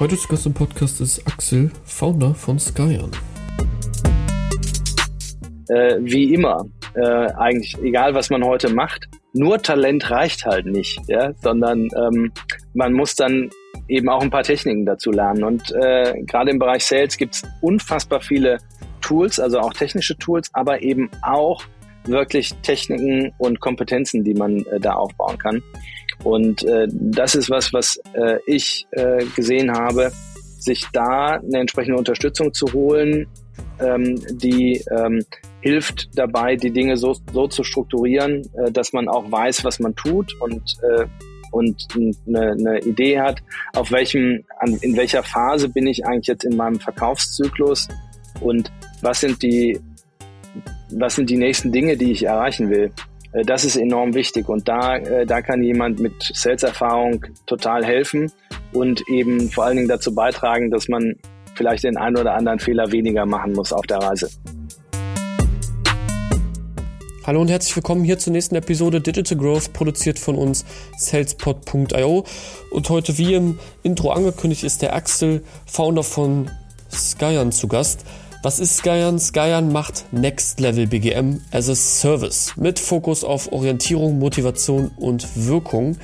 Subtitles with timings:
[0.00, 3.10] Heute zu Gast im Podcast ist Axel, Founder von Skyan.
[5.68, 10.98] Äh, wie immer, äh, eigentlich egal, was man heute macht, nur Talent reicht halt nicht,
[11.06, 12.32] ja, sondern ähm,
[12.72, 13.50] man muss dann
[13.88, 15.44] eben auch ein paar Techniken dazu lernen.
[15.44, 18.56] Und äh, gerade im Bereich Sales gibt es unfassbar viele
[19.02, 21.62] Tools, also auch technische Tools, aber eben auch
[22.04, 25.62] wirklich Techniken und Kompetenzen, die man äh, da aufbauen kann.
[26.24, 30.12] Und äh, das ist was, was äh, ich äh, gesehen habe,
[30.58, 33.26] sich da eine entsprechende Unterstützung zu holen,
[33.80, 35.24] ähm, die ähm,
[35.60, 39.94] hilft dabei, die Dinge so, so zu strukturieren, äh, dass man auch weiß, was man
[39.94, 41.06] tut und äh,
[41.50, 41.88] und
[42.26, 43.40] eine, eine Idee hat,
[43.74, 47.88] auf welchem, an, in welcher Phase bin ich eigentlich jetzt in meinem Verkaufszyklus
[48.40, 48.70] und
[49.02, 49.80] was sind die,
[50.90, 52.92] was sind die nächsten Dinge, die ich erreichen will.
[53.32, 58.32] Äh, das ist enorm wichtig und da, äh, da kann jemand mit Sales-Erfahrung total helfen
[58.72, 61.16] und eben vor allen Dingen dazu beitragen, dass man
[61.54, 64.30] vielleicht den einen oder anderen Fehler weniger machen muss auf der Reise.
[67.26, 70.64] Hallo und herzlich willkommen hier zur nächsten Episode Digital Growth, produziert von uns
[70.96, 72.24] salespod.io.
[72.70, 76.50] Und heute, wie im Intro angekündigt, ist der Axel, Founder von
[76.90, 78.04] Skyan, zu Gast.
[78.42, 79.18] Was ist Skyan?
[79.18, 85.98] Skyan macht Next Level BGM as a Service mit Fokus auf Orientierung, Motivation und Wirkung.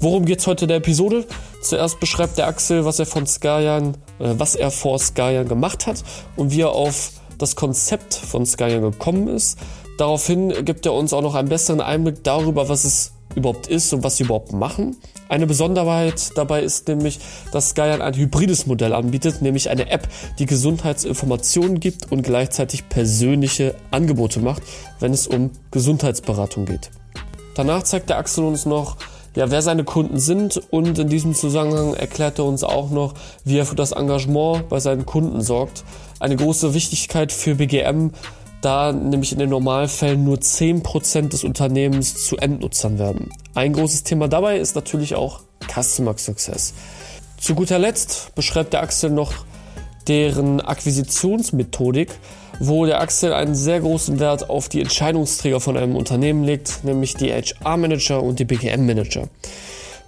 [0.00, 1.26] Worum geht's heute in der Episode?
[1.62, 6.02] Zuerst beschreibt der Axel, was er von Skyan, äh, was er vor Skyan gemacht hat
[6.34, 9.56] und wie er auf das Konzept von Skyan gekommen ist.
[9.96, 14.02] Daraufhin gibt er uns auch noch einen besseren Einblick darüber, was es überhaupt ist und
[14.02, 14.96] was sie überhaupt machen.
[15.30, 17.20] Eine Besonderheit dabei ist nämlich,
[17.52, 20.08] dass Skyan ein hybrides Modell anbietet, nämlich eine App,
[20.40, 24.62] die Gesundheitsinformationen gibt und gleichzeitig persönliche Angebote macht,
[24.98, 26.90] wenn es um Gesundheitsberatung geht.
[27.54, 28.96] Danach zeigt der Axel uns noch,
[29.36, 33.58] ja, wer seine Kunden sind und in diesem Zusammenhang erklärt er uns auch noch, wie
[33.58, 35.84] er für das Engagement bei seinen Kunden sorgt.
[36.18, 38.10] Eine große Wichtigkeit für BGM
[38.60, 43.30] da nämlich in den Normalfällen nur 10% des Unternehmens zu Endnutzern werden.
[43.54, 45.40] Ein großes Thema dabei ist natürlich auch
[45.72, 46.74] Customer Success.
[47.38, 49.32] Zu guter Letzt beschreibt der Axel noch
[50.08, 52.10] deren Akquisitionsmethodik,
[52.58, 57.14] wo der Axel einen sehr großen Wert auf die Entscheidungsträger von einem Unternehmen legt, nämlich
[57.14, 59.28] die HR-Manager und die BGM-Manager.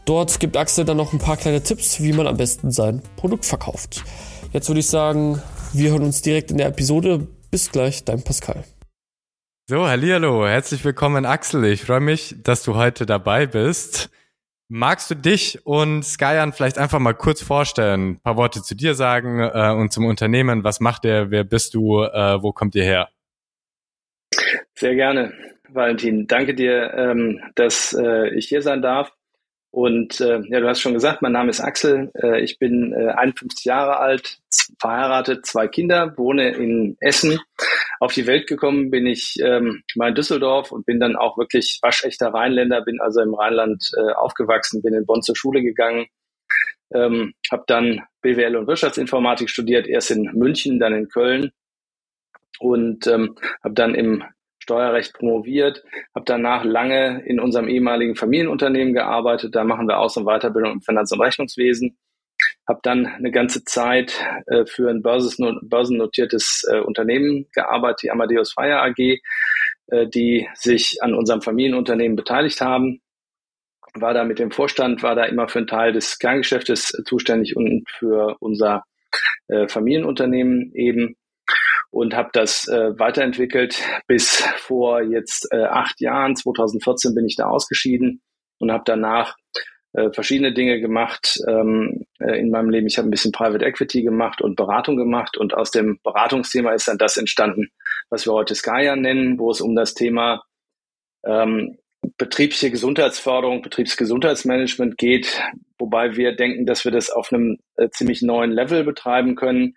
[0.04, 3.46] Dort gibt Axel dann noch ein paar kleine Tipps, wie man am besten sein Produkt
[3.46, 4.02] verkauft.
[4.52, 5.40] Jetzt würde ich sagen,
[5.72, 7.26] wir hören uns direkt in der Episode.
[7.52, 8.64] Bis gleich, dein Pascal.
[9.68, 11.66] So, hallo, herzlich willkommen Axel.
[11.66, 14.08] Ich freue mich, dass du heute dabei bist.
[14.70, 18.94] Magst du dich und Skyan vielleicht einfach mal kurz vorstellen, ein paar Worte zu dir
[18.94, 20.64] sagen äh, und zum Unternehmen?
[20.64, 21.30] Was macht ihr?
[21.30, 22.02] Wer bist du?
[22.02, 23.10] Äh, wo kommt ihr her?
[24.74, 25.34] Sehr gerne,
[25.68, 26.26] Valentin.
[26.26, 29.12] Danke dir, ähm, dass äh, ich hier sein darf.
[29.72, 32.10] Und äh, ja, du hast schon gesagt, mein Name ist Axel.
[32.22, 34.38] Äh, ich bin äh, 51 Jahre alt,
[34.78, 37.40] verheiratet, zwei Kinder, wohne in Essen.
[37.98, 41.78] Auf die Welt gekommen bin ich ähm, mal in Düsseldorf und bin dann auch wirklich
[41.80, 46.06] waschechter Rheinländer, bin also im Rheinland äh, aufgewachsen, bin in Bonn zur Schule gegangen,
[46.92, 51.50] ähm, habe dann BWL und Wirtschaftsinformatik studiert, erst in München, dann in Köln
[52.58, 54.22] und ähm, habe dann im
[54.62, 55.82] Steuerrecht promoviert,
[56.14, 59.56] habe danach lange in unserem ehemaligen Familienunternehmen gearbeitet.
[59.56, 61.98] Da machen wir Aus- und Weiterbildung im Finanz- und Rechnungswesen.
[62.68, 68.82] Habe dann eine ganze Zeit äh, für ein börsennotiertes äh, Unternehmen gearbeitet, die Amadeus Fire
[68.82, 68.98] AG,
[69.88, 73.00] äh, die sich an unserem Familienunternehmen beteiligt haben.
[73.94, 77.84] War da mit dem Vorstand, war da immer für einen Teil des Kerngeschäftes zuständig und
[77.90, 78.84] für unser
[79.48, 81.16] äh, Familienunternehmen eben
[81.92, 86.34] und habe das äh, weiterentwickelt bis vor jetzt äh, acht Jahren.
[86.34, 88.22] 2014 bin ich da ausgeschieden
[88.58, 89.36] und habe danach
[89.92, 92.86] äh, verschiedene Dinge gemacht ähm, äh, in meinem Leben.
[92.86, 96.88] Ich habe ein bisschen Private Equity gemacht und Beratung gemacht und aus dem Beratungsthema ist
[96.88, 97.68] dann das entstanden,
[98.08, 100.42] was wir heute Skya nennen, wo es um das Thema
[101.26, 101.78] ähm,
[102.22, 105.42] betriebliche Gesundheitsförderung, Betriebsgesundheitsmanagement geht,
[105.76, 109.74] wobei wir denken, dass wir das auf einem äh, ziemlich neuen Level betreiben können,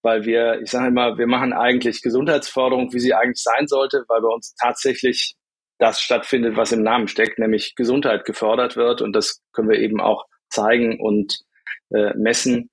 [0.00, 4.20] weil wir, ich sage immer, wir machen eigentlich Gesundheitsförderung, wie sie eigentlich sein sollte, weil
[4.20, 5.34] bei uns tatsächlich
[5.78, 10.00] das stattfindet, was im Namen steckt, nämlich Gesundheit gefördert wird und das können wir eben
[10.00, 11.36] auch zeigen und
[11.90, 12.70] äh, messen,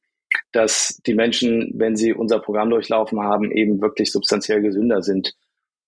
[0.51, 5.33] dass die Menschen, wenn sie unser Programm durchlaufen haben, eben wirklich substanziell gesünder sind.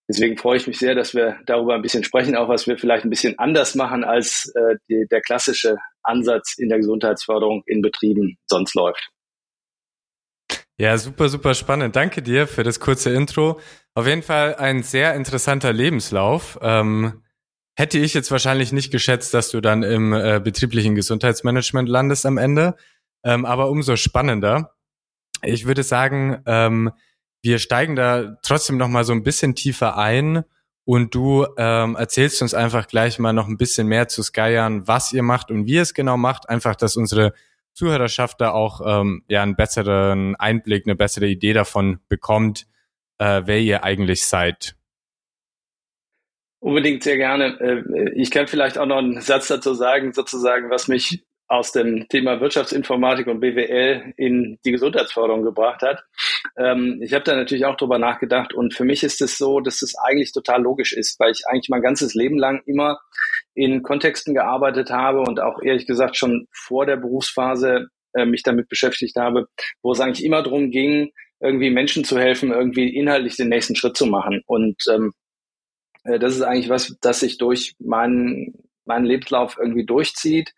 [0.09, 3.03] Deswegen freue ich mich sehr, dass wir darüber ein bisschen sprechen, auch was wir vielleicht
[3.03, 8.37] ein bisschen anders machen, als äh, die, der klassische Ansatz in der Gesundheitsförderung in Betrieben
[8.45, 9.09] sonst läuft.
[10.79, 11.95] Ja, super, super spannend.
[11.95, 13.59] Danke dir für das kurze Intro.
[13.95, 16.57] Auf jeden Fall ein sehr interessanter Lebenslauf.
[16.61, 17.23] Ähm,
[17.75, 22.37] hätte ich jetzt wahrscheinlich nicht geschätzt, dass du dann im äh, betrieblichen Gesundheitsmanagement landest am
[22.37, 22.75] Ende.
[23.23, 24.75] ähm, aber umso spannender.
[25.41, 26.91] Ich würde sagen, ähm,
[27.41, 30.43] wir steigen da trotzdem noch mal so ein bisschen tiefer ein
[30.85, 35.11] und du ähm, erzählst uns einfach gleich mal noch ein bisschen mehr zu Skyern, was
[35.13, 37.33] ihr macht und wie ihr es genau macht, einfach, dass unsere
[37.73, 42.67] Zuhörerschaft da auch ähm, ja einen besseren Einblick, eine bessere Idee davon bekommt,
[43.19, 44.75] äh, wer ihr eigentlich seid.
[46.59, 47.59] Unbedingt sehr gerne.
[47.59, 52.07] Äh, ich kann vielleicht auch noch einen Satz dazu sagen, sozusagen, was mich aus dem
[52.09, 56.03] Thema Wirtschaftsinformatik und BWL in die Gesundheitsförderung gebracht hat.
[56.57, 59.81] Ähm, ich habe da natürlich auch drüber nachgedacht und für mich ist es so, dass
[59.81, 62.99] es eigentlich total logisch ist, weil ich eigentlich mein ganzes Leben lang immer
[63.53, 68.67] in Kontexten gearbeitet habe und auch ehrlich gesagt schon vor der Berufsphase äh, mich damit
[68.67, 69.47] beschäftigt habe,
[69.81, 73.95] wo es eigentlich immer darum ging, irgendwie Menschen zu helfen, irgendwie inhaltlich den nächsten Schritt
[73.95, 74.41] zu machen.
[74.47, 75.13] Und ähm,
[76.03, 78.53] äh, das ist eigentlich was, das sich durch meinen,
[78.85, 80.53] meinen Lebenslauf irgendwie durchzieht.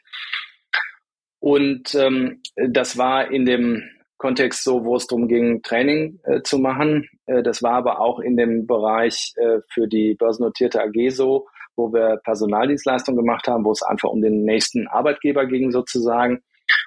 [1.40, 3.84] Und ähm, das war in dem
[4.18, 7.08] Kontext so, wo es darum ging, Training äh, zu machen.
[7.26, 11.48] Äh, das war aber auch in dem Bereich äh, für die börsennotierte AG so,
[11.78, 16.42] wo wir Personaldienstleistungen gemacht haben, wo es einfach um den nächsten Arbeitgeber ging sozusagen.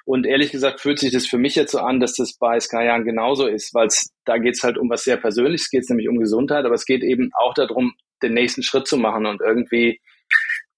[0.04, 3.05] Und ehrlich gesagt fühlt sich das für mich jetzt so an, dass das bei Skyan
[3.05, 3.88] genauso ist, weil
[4.26, 6.84] da geht es halt um was sehr Persönliches, geht es nämlich um Gesundheit, aber es
[6.84, 10.00] geht eben auch darum, den nächsten Schritt zu machen und irgendwie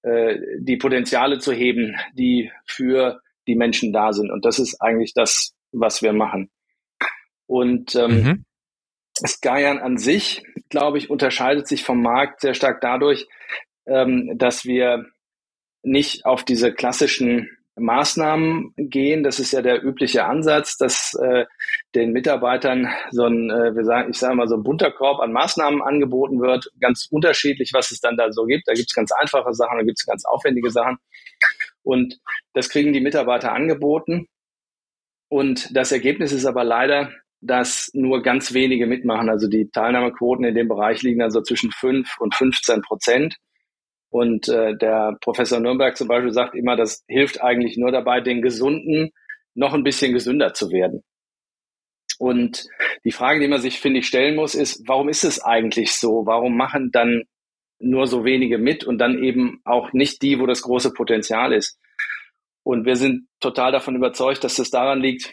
[0.03, 4.31] äh, die Potenziale zu heben, die für die Menschen da sind.
[4.31, 6.51] Und das ist eigentlich das, was wir machen.
[7.47, 8.45] Und ähm, mhm.
[9.27, 13.27] Skyan an sich, glaube ich, unterscheidet sich vom Markt sehr stark dadurch,
[13.87, 15.07] ähm, dass wir
[15.83, 19.25] nicht auf diese klassischen Maßnahmen gehen.
[19.25, 21.45] Das ist ja der übliche Ansatz, dass äh,
[21.95, 25.33] den Mitarbeitern so ein, äh, wir sagen, ich sage mal, so ein bunter Korb an
[25.33, 26.71] Maßnahmen angeboten wird.
[26.81, 28.69] Ganz unterschiedlich, was es dann da so gibt.
[28.69, 30.99] Da gibt es ganz einfache Sachen, da gibt es ganz aufwendige Sachen.
[31.85, 32.19] Und
[32.55, 34.27] das kriegen die Mitarbeiter angeboten.
[35.29, 39.29] Und das Ergebnis ist aber leider, dass nur ganz wenige mitmachen.
[39.29, 43.37] Also die Teilnahmequoten in dem Bereich liegen also zwischen 5 und 15 Prozent.
[44.11, 48.43] Und äh, der Professor Nürnberg zum Beispiel sagt immer, das hilft eigentlich nur dabei, den
[48.43, 49.11] Gesunden
[49.55, 51.03] noch ein bisschen gesünder zu werden.
[52.19, 52.65] Und
[53.05, 56.27] die Frage, die man sich, finde ich, stellen muss, ist, warum ist es eigentlich so?
[56.27, 57.25] Warum machen dann
[57.79, 61.79] nur so wenige mit und dann eben auch nicht die, wo das große Potenzial ist?
[62.63, 65.33] Und wir sind total davon überzeugt, dass das daran liegt,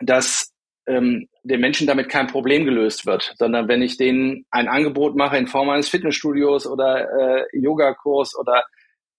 [0.00, 0.52] dass
[0.86, 5.36] ähm, den Menschen damit kein Problem gelöst wird, sondern wenn ich denen ein Angebot mache
[5.36, 8.64] in Form eines Fitnessstudios oder äh, Yogakurs oder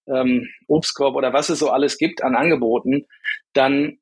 [0.06, 3.06] ähm, Obstkorb oder was es so alles gibt an Angeboten,
[3.52, 3.98] dann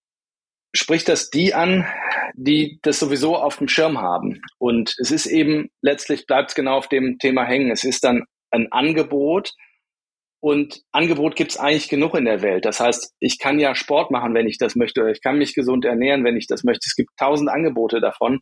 [0.76, 1.87] spricht das die an,
[2.34, 4.40] die das sowieso auf dem Schirm haben.
[4.58, 7.70] Und es ist eben, letztlich bleibt es genau auf dem Thema hängen.
[7.70, 9.52] Es ist dann ein Angebot,
[10.40, 12.64] und Angebot gibt es eigentlich genug in der Welt.
[12.64, 15.55] Das heißt, ich kann ja Sport machen, wenn ich das möchte, oder ich kann mich
[15.55, 16.87] gesund ernähren, wenn ich das möchte.
[16.87, 18.38] Es gibt tausend Angebote davon.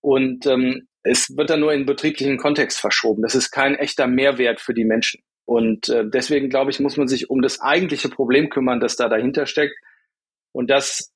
[0.00, 3.20] Und ähm, es wird dann nur in betrieblichen Kontext verschoben.
[3.20, 5.20] Das ist kein echter Mehrwert für die Menschen.
[5.44, 9.10] Und äh, deswegen, glaube ich, muss man sich um das eigentliche Problem kümmern, das da
[9.10, 9.74] dahinter steckt.
[10.52, 11.12] Und das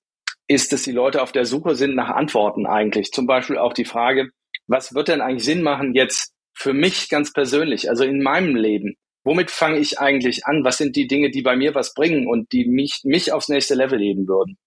[0.48, 3.12] ist, dass die Leute auf der Suche sind nach Antworten eigentlich.
[3.12, 4.30] Zum Beispiel auch die Frage,
[4.66, 8.96] was wird denn eigentlich Sinn machen jetzt für mich ganz persönlich, also in meinem Leben?
[9.24, 10.64] womit fange ich eigentlich an?
[10.64, 13.74] Was sind die Dinge, die bei mir was bringen und die mich, mich aufs nächste
[13.74, 14.58] Level heben würden?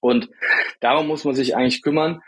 [0.00, 0.28] Und
[0.80, 2.20] darum muss man sich eigentlich kümmern.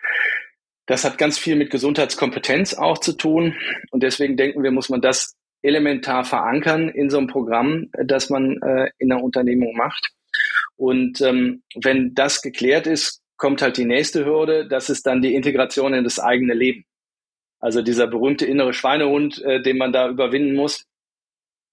[0.86, 3.56] Das hat ganz viel mit Gesundheitskompetenz auch zu tun.
[3.90, 8.60] Und deswegen denken wir, muss man das elementar verankern in so einem Programm, das man
[8.62, 10.10] äh, in der Unternehmung macht.
[10.76, 14.66] Und ähm, wenn das geklärt ist, kommt halt die nächste Hürde.
[14.68, 16.84] Das ist dann die Integration in das eigene Leben.
[17.60, 20.86] Also dieser berühmte innere Schweinehund, äh, den man da überwinden muss.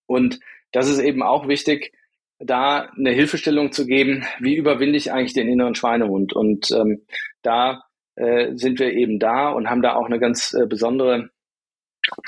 [0.05, 0.39] Und
[0.71, 1.93] das ist eben auch wichtig,
[2.39, 6.33] da eine Hilfestellung zu geben, wie überwinde ich eigentlich den inneren Schweinehund.
[6.33, 7.05] Und ähm,
[7.41, 7.83] da
[8.15, 11.29] äh, sind wir eben da und haben da auch eine ganz äh, besondere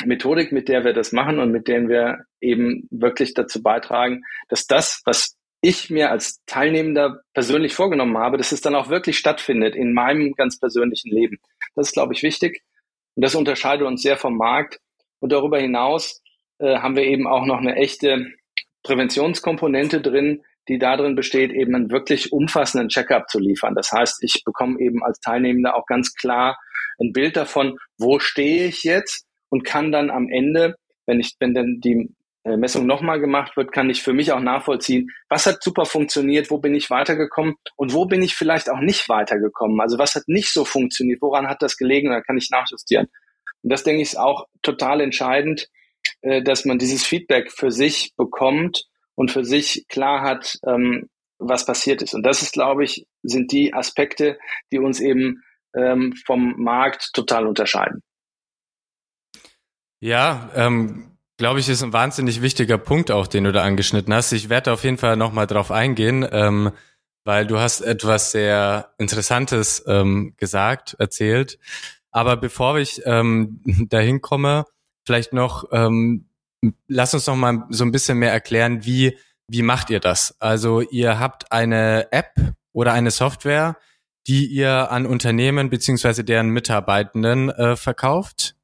[0.06, 4.68] Methodik, mit der wir das machen und mit der wir eben wirklich dazu beitragen, dass
[4.68, 9.76] das, was ich mir als Teilnehmender persönlich vorgenommen habe, dass es dann auch wirklich stattfindet
[9.76, 11.38] in meinem ganz persönlichen Leben.
[11.76, 12.62] Das ist, glaube ich, wichtig.
[13.16, 14.80] Und das unterscheidet uns sehr vom Markt.
[15.20, 16.22] Und darüber hinaus
[16.60, 18.28] äh, haben wir eben auch noch eine echte
[18.84, 23.74] Präventionskomponente drin, die darin besteht, eben einen wirklich umfassenden Checkup zu liefern.
[23.74, 26.60] Das heißt, ich bekomme eben als Teilnehmender auch ganz klar
[27.00, 31.54] ein Bild davon, wo stehe ich jetzt und kann dann am Ende, wenn ich, wenn
[31.54, 32.14] dann die
[32.46, 36.58] Messung nochmal gemacht wird, kann ich für mich auch nachvollziehen, was hat super funktioniert, wo
[36.58, 39.80] bin ich weitergekommen und wo bin ich vielleicht auch nicht weitergekommen.
[39.80, 43.08] Also was hat nicht so funktioniert, woran hat das gelegen, da kann ich nachjustieren.
[43.62, 45.70] Und das denke ich ist auch total entscheidend,
[46.22, 48.84] äh, dass man dieses Feedback für sich bekommt
[49.16, 51.10] und für sich klar hat, ähm,
[51.40, 52.14] was passiert ist.
[52.14, 54.38] Und das ist, glaube ich, sind die Aspekte,
[54.72, 55.44] die uns eben
[55.76, 58.02] ähm, vom Markt total unterscheiden.
[60.00, 64.32] Ja, ähm, glaube ich, ist ein wahnsinnig wichtiger Punkt auch, den du da angeschnitten hast.
[64.32, 66.72] Ich werde auf jeden Fall nochmal drauf eingehen, ähm,
[67.24, 71.60] weil du hast etwas sehr Interessantes ähm, gesagt, erzählt.
[72.12, 74.66] Aber bevor ich ähm, dahin komme,
[75.06, 76.30] vielleicht noch, ähm,
[76.88, 80.36] lass uns noch mal so ein bisschen mehr erklären, wie, wie macht ihr das?
[80.40, 82.34] Also ihr habt eine App
[82.72, 83.78] oder eine Software,
[84.28, 88.56] die ihr an Unternehmen beziehungsweise deren Mitarbeitenden äh, verkauft?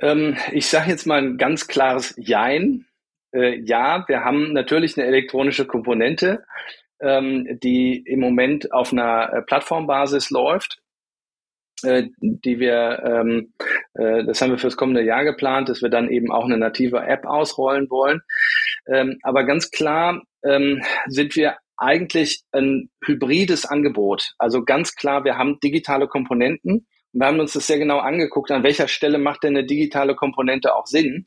[0.00, 2.86] Ähm, ich sage jetzt mal ein ganz klares Jein.
[3.32, 6.44] Äh, ja, wir haben natürlich eine elektronische Komponente,
[7.00, 10.82] ähm, die im Moment auf einer äh, Plattformbasis läuft,
[11.82, 13.52] äh, die wir, ähm,
[13.94, 17.00] äh, das haben wir fürs kommende Jahr geplant, dass wir dann eben auch eine native
[17.00, 18.20] App ausrollen wollen.
[18.86, 24.34] Ähm, aber ganz klar ähm, sind wir eigentlich ein hybrides Angebot.
[24.38, 28.50] Also ganz klar, wir haben digitale Komponenten und wir haben uns das sehr genau angeguckt,
[28.50, 31.26] an welcher Stelle macht denn eine digitale Komponente auch Sinn.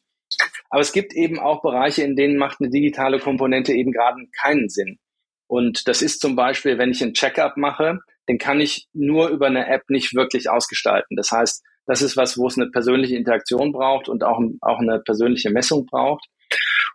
[0.69, 4.69] Aber es gibt eben auch Bereiche, in denen macht eine digitale Komponente eben gerade keinen
[4.69, 5.00] Sinn.
[5.48, 9.48] Und das ist zum Beispiel, wenn ich ein Checkup mache, den kann ich nur über
[9.48, 11.17] eine App nicht wirklich ausgestalten.
[11.17, 15.00] Das heißt, das ist was, wo es eine persönliche Interaktion braucht und auch, auch eine
[15.00, 16.27] persönliche Messung braucht.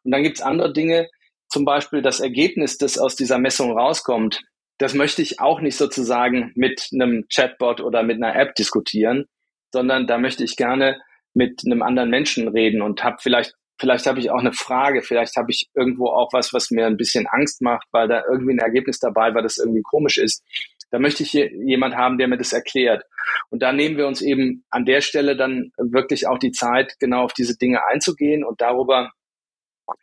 [0.04, 1.08] Und dann gibt es andere Dinge,
[1.48, 4.40] zum Beispiel das Ergebnis, das aus dieser Messung rauskommt,
[4.78, 9.26] das möchte ich auch nicht sozusagen mit einem Chatbot oder mit einer App diskutieren,
[9.72, 11.00] sondern da möchte ich gerne
[11.32, 15.36] mit einem anderen Menschen reden und habe vielleicht Vielleicht habe ich auch eine Frage, vielleicht
[15.36, 18.60] habe ich irgendwo auch was, was mir ein bisschen Angst macht, weil da irgendwie ein
[18.60, 20.44] Ergebnis dabei war, das irgendwie komisch ist.
[20.92, 23.02] Da möchte ich hier jemand haben, der mir das erklärt.
[23.50, 27.24] Und da nehmen wir uns eben an der Stelle dann wirklich auch die Zeit, genau
[27.24, 29.10] auf diese Dinge einzugehen und darüber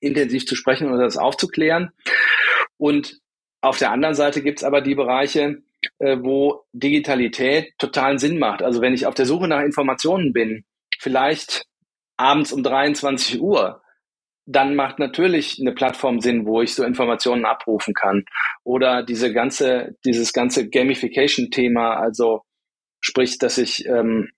[0.01, 1.91] intensiv zu sprechen und das aufzuklären.
[2.75, 3.20] Und
[3.61, 5.61] auf der anderen Seite gibt es aber die Bereiche,
[5.99, 8.61] äh, wo Digitalität totalen Sinn macht.
[8.61, 10.65] Also wenn ich auf der Suche nach Informationen bin,
[10.99, 11.65] vielleicht
[12.17, 13.81] abends um 23 Uhr,
[14.45, 18.25] dann macht natürlich eine Plattform Sinn, wo ich so Informationen abrufen kann.
[18.63, 22.41] Oder diese ganze, dieses ganze Gamification-Thema, also
[22.99, 24.29] sprich, dass ich ähm,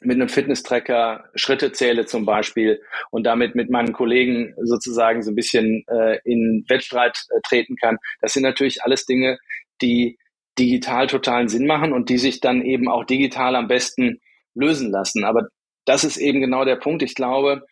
[0.00, 5.36] mit einem Fitness-Tracker Schritte zähle zum Beispiel und damit mit meinen Kollegen sozusagen so ein
[5.36, 7.98] bisschen äh, in Wettstreit äh, treten kann.
[8.20, 9.38] Das sind natürlich alles Dinge,
[9.80, 10.18] die
[10.58, 14.20] digital totalen Sinn machen und die sich dann eben auch digital am besten
[14.54, 15.24] lösen lassen.
[15.24, 15.48] Aber
[15.84, 17.02] das ist eben genau der Punkt.
[17.02, 17.64] Ich glaube,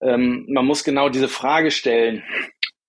[0.00, 2.22] ähm, man muss genau diese Frage stellen,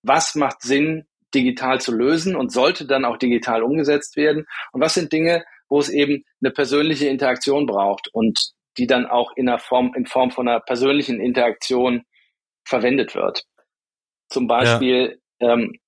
[0.02, 4.46] was macht Sinn, digital zu lösen und sollte dann auch digital umgesetzt werden?
[4.72, 9.32] Und was sind Dinge, wo es eben eine persönliche Interaktion braucht und die dann auch
[9.36, 12.02] in, einer Form, in Form von einer persönlichen Interaktion
[12.64, 13.44] verwendet wird?
[14.28, 15.52] Zum Beispiel ja.
[15.52, 15.78] ähm,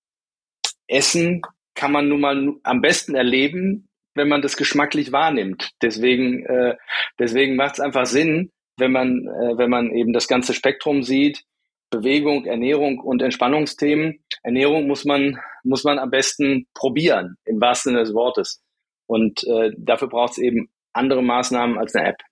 [0.87, 1.43] Essen
[1.75, 5.71] kann man nun mal am besten erleben, wenn man das geschmacklich wahrnimmt.
[5.83, 6.77] Deswegen, äh,
[7.19, 11.45] deswegen macht es einfach Sinn, wenn man, äh, wenn man eben das ganze Spektrum sieht,
[11.91, 14.23] Bewegung, Ernährung und Entspannungsthemen.
[14.43, 18.63] Ernährung muss man, muss man am besten probieren, im wahrsten Sinne des Wortes.
[19.07, 22.23] Und äh, dafür braucht es eben andere Maßnahmen als eine App.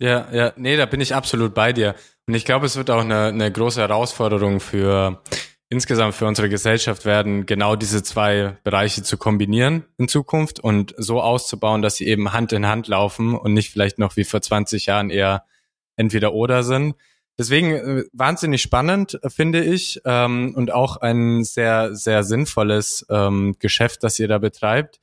[0.00, 1.94] Ja, ja, nee, da bin ich absolut bei dir.
[2.26, 5.22] Und ich glaube, es wird auch eine, eine große Herausforderung für
[5.68, 11.20] insgesamt für unsere Gesellschaft werden, genau diese zwei Bereiche zu kombinieren in Zukunft und so
[11.20, 14.86] auszubauen, dass sie eben Hand in Hand laufen und nicht vielleicht noch wie vor 20
[14.86, 15.44] Jahren eher
[15.96, 16.96] entweder oder sind.
[17.38, 24.02] Deswegen äh, wahnsinnig spannend, finde ich, ähm, und auch ein sehr, sehr sinnvolles ähm, Geschäft,
[24.02, 25.00] das ihr da betreibt.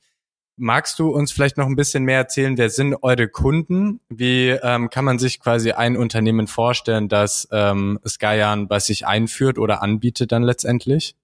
[0.60, 4.00] Magst du uns vielleicht noch ein bisschen mehr erzählen, wer sind eure Kunden?
[4.08, 9.58] Wie ähm, kann man sich quasi ein Unternehmen vorstellen, das ähm, Skyan bei sich einführt
[9.58, 11.14] oder anbietet dann letztendlich?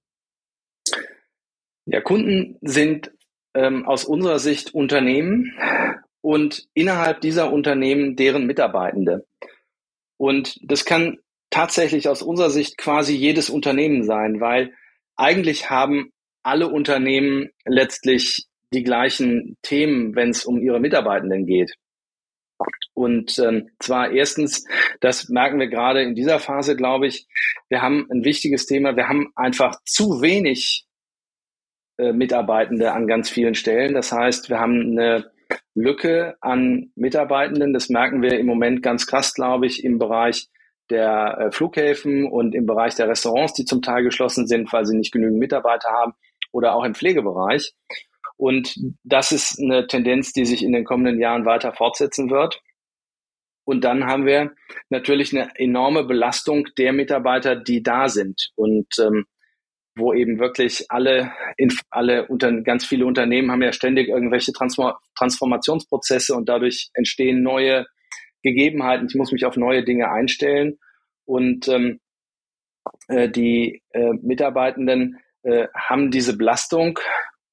[1.86, 3.10] Ja, Kunden sind
[3.54, 5.52] ähm, aus unserer Sicht Unternehmen
[6.20, 9.26] und innerhalb dieser Unternehmen deren Mitarbeitende.
[10.16, 11.18] Und das kann
[11.50, 14.72] tatsächlich aus unserer Sicht quasi jedes Unternehmen sein, weil
[15.16, 16.12] eigentlich haben
[16.42, 21.74] alle Unternehmen letztlich die gleichen Themen, wenn es um ihre Mitarbeitenden geht.
[22.94, 24.64] Und ähm, zwar erstens,
[25.00, 27.26] das merken wir gerade in dieser Phase, glaube ich,
[27.68, 30.86] wir haben ein wichtiges Thema, wir haben einfach zu wenig
[31.98, 33.94] äh, Mitarbeitende an ganz vielen Stellen.
[33.94, 35.30] Das heißt, wir haben eine
[35.74, 37.72] Lücke an Mitarbeitenden.
[37.72, 40.48] Das merken wir im Moment ganz krass, glaube ich, im Bereich
[40.90, 44.96] der äh, Flughäfen und im Bereich der Restaurants, die zum Teil geschlossen sind, weil sie
[44.96, 46.14] nicht genügend Mitarbeiter haben
[46.52, 47.74] oder auch im Pflegebereich.
[48.36, 52.60] Und das ist eine Tendenz, die sich in den kommenden Jahren weiter fortsetzen wird.
[53.64, 54.52] Und dann haben wir
[54.90, 58.50] natürlich eine enorme Belastung der Mitarbeiter, die da sind.
[58.56, 59.24] Und ähm,
[59.96, 61.32] wo eben wirklich alle,
[61.90, 67.86] alle unter, ganz viele Unternehmen haben ja ständig irgendwelche Transform Transformationsprozesse und dadurch entstehen neue
[68.42, 69.06] Gegebenheiten.
[69.08, 70.78] Ich muss mich auf neue Dinge einstellen
[71.24, 72.00] und ähm,
[73.08, 76.98] äh, die äh, Mitarbeitenden äh, haben diese Belastung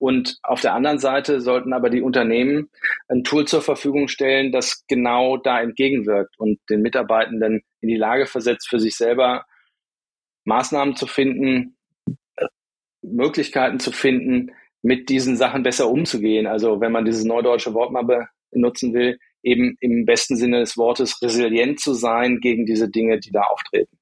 [0.01, 2.71] und auf der anderen Seite sollten aber die Unternehmen
[3.07, 8.25] ein Tool zur Verfügung stellen, das genau da entgegenwirkt und den Mitarbeitenden in die Lage
[8.25, 9.45] versetzt, für sich selber
[10.45, 11.77] Maßnahmen zu finden,
[13.03, 16.47] Möglichkeiten zu finden, mit diesen Sachen besser umzugehen.
[16.47, 21.21] Also wenn man dieses neudeutsche Wort mal benutzen will, eben im besten Sinne des Wortes
[21.21, 23.99] resilient zu sein gegen diese Dinge, die da auftreten.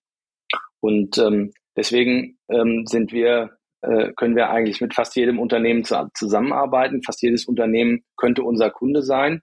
[0.79, 6.09] Und ähm, deswegen ähm, sind wir, äh, können wir eigentlich mit fast jedem Unternehmen zu,
[6.13, 7.03] zusammenarbeiten.
[7.03, 9.41] Fast jedes Unternehmen könnte unser Kunde sein.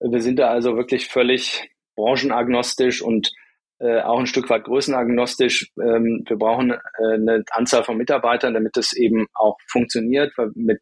[0.00, 3.32] Wir sind da also wirklich völlig branchenagnostisch und
[3.80, 5.70] äh, auch ein Stück weit größenagnostisch.
[5.80, 10.80] Ähm, wir brauchen äh, eine Anzahl von Mitarbeitern, damit es eben auch funktioniert, weil mit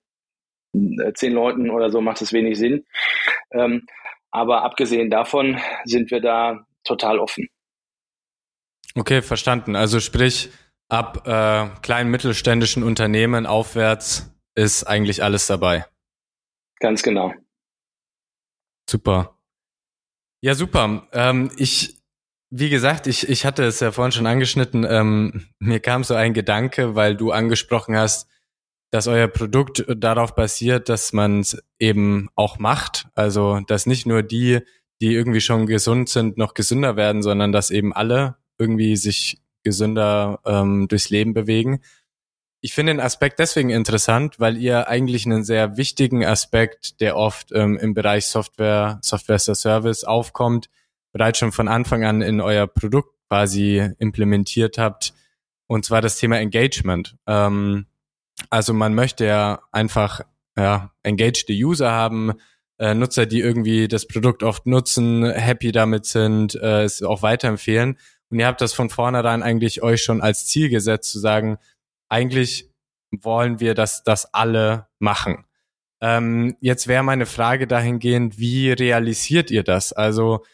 [0.75, 2.85] äh, zehn Leuten oder so macht es wenig Sinn.
[3.53, 3.87] Ähm,
[4.31, 7.49] aber abgesehen davon sind wir da total offen.
[8.95, 9.77] Okay, verstanden.
[9.77, 10.51] Also sprich,
[10.89, 15.87] ab äh, kleinen mittelständischen Unternehmen aufwärts ist eigentlich alles dabei.
[16.81, 17.33] Ganz genau.
[18.89, 19.39] Super.
[20.43, 21.09] Ja, super.
[21.13, 21.99] Ähm, ich,
[22.51, 24.87] wie gesagt, ich, ich hatte es ja vorhin schon angeschnitten.
[24.89, 28.29] Ähm, mir kam so ein Gedanke, weil du angesprochen hast,
[28.93, 33.09] dass euer Produkt darauf basiert, dass man es eben auch macht.
[33.15, 34.61] Also, dass nicht nur die,
[35.01, 40.39] die irgendwie schon gesund sind, noch gesünder werden, sondern dass eben alle irgendwie sich gesünder
[40.47, 41.81] ähm, durchs Leben bewegen.
[42.61, 47.51] Ich finde den Aspekt deswegen interessant, weil ihr eigentlich einen sehr wichtigen Aspekt, der oft
[47.53, 50.71] ähm, im Bereich Software, Software as a Service aufkommt,
[51.13, 55.15] bereits schon von Anfang an in euer Produkt quasi implementiert habt,
[55.67, 57.17] und zwar das Thema Engagement.
[57.27, 57.87] Ähm,
[58.51, 60.21] also man möchte ja einfach
[60.57, 62.35] ja, engaged User haben,
[62.79, 67.99] äh, Nutzer, die irgendwie das Produkt oft nutzen, happy damit sind, äh, es auch weiterempfehlen.
[68.31, 71.59] Und ihr habt das von vornherein eigentlich euch schon als Ziel gesetzt, zu sagen,
[72.09, 72.71] eigentlich
[73.13, 75.45] wollen wir, dass das alle machen.
[76.01, 79.93] Ähm, jetzt wäre meine Frage dahingehend, wie realisiert ihr das?
[79.93, 80.45] Also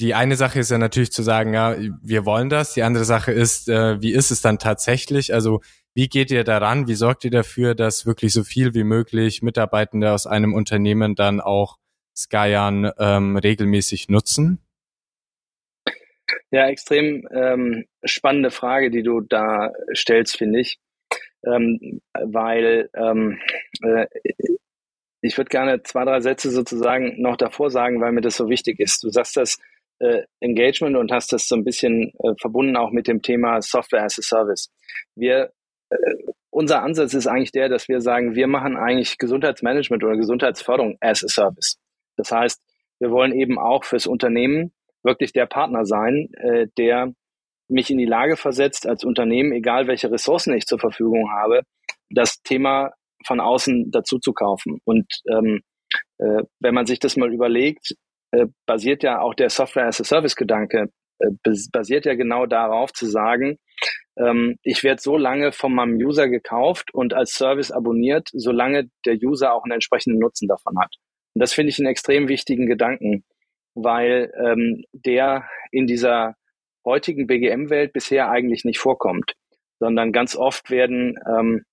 [0.00, 2.74] die eine Sache ist ja natürlich zu sagen, ja, wir wollen das.
[2.74, 5.34] Die andere Sache ist, äh, wie ist es dann tatsächlich?
[5.34, 5.60] Also
[5.94, 6.88] wie geht ihr daran?
[6.88, 11.40] Wie sorgt ihr dafür, dass wirklich so viel wie möglich Mitarbeitende aus einem Unternehmen dann
[11.40, 11.76] auch
[12.16, 14.58] Skyan ähm, regelmäßig nutzen?
[16.52, 20.78] Ja, extrem ähm, spannende Frage, die du da stellst, finde ich.
[21.46, 23.40] Ähm, weil ähm,
[23.82, 24.06] äh,
[25.22, 28.80] ich würde gerne zwei, drei Sätze sozusagen noch davor sagen, weil mir das so wichtig
[28.80, 29.02] ist.
[29.02, 29.58] Du sagst das
[29.98, 34.04] äh, Engagement und hast das so ein bisschen äh, verbunden auch mit dem Thema Software
[34.04, 34.70] as a Service.
[35.14, 35.52] Wir
[35.88, 35.96] äh,
[36.50, 41.24] unser Ansatz ist eigentlich der, dass wir sagen, wir machen eigentlich Gesundheitsmanagement oder Gesundheitsförderung as
[41.24, 41.78] a Service.
[42.16, 42.60] Das heißt,
[42.98, 47.12] wir wollen eben auch fürs Unternehmen wirklich der Partner sein, äh, der
[47.68, 51.62] mich in die Lage versetzt, als Unternehmen, egal welche Ressourcen ich zur Verfügung habe,
[52.10, 52.92] das Thema
[53.26, 54.80] von außen dazu zu kaufen.
[54.84, 55.60] Und ähm,
[56.18, 57.94] äh, wenn man sich das mal überlegt,
[58.32, 61.30] äh, basiert ja auch der Software as a Service Gedanke, äh,
[61.72, 63.58] basiert ja genau darauf zu sagen,
[64.18, 69.16] ähm, ich werde so lange von meinem User gekauft und als Service abonniert, solange der
[69.22, 70.94] User auch einen entsprechenden Nutzen davon hat.
[71.34, 73.24] Und das finde ich einen extrem wichtigen Gedanken,
[73.74, 76.36] weil ähm, der in dieser
[76.84, 79.34] heutigen BGM-Welt bisher eigentlich nicht vorkommt,
[79.78, 81.64] sondern ganz oft werden ähm,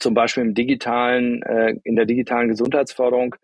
[0.00, 3.34] zum Beispiel im digitalen, äh, in der digitalen Gesundheitsförderung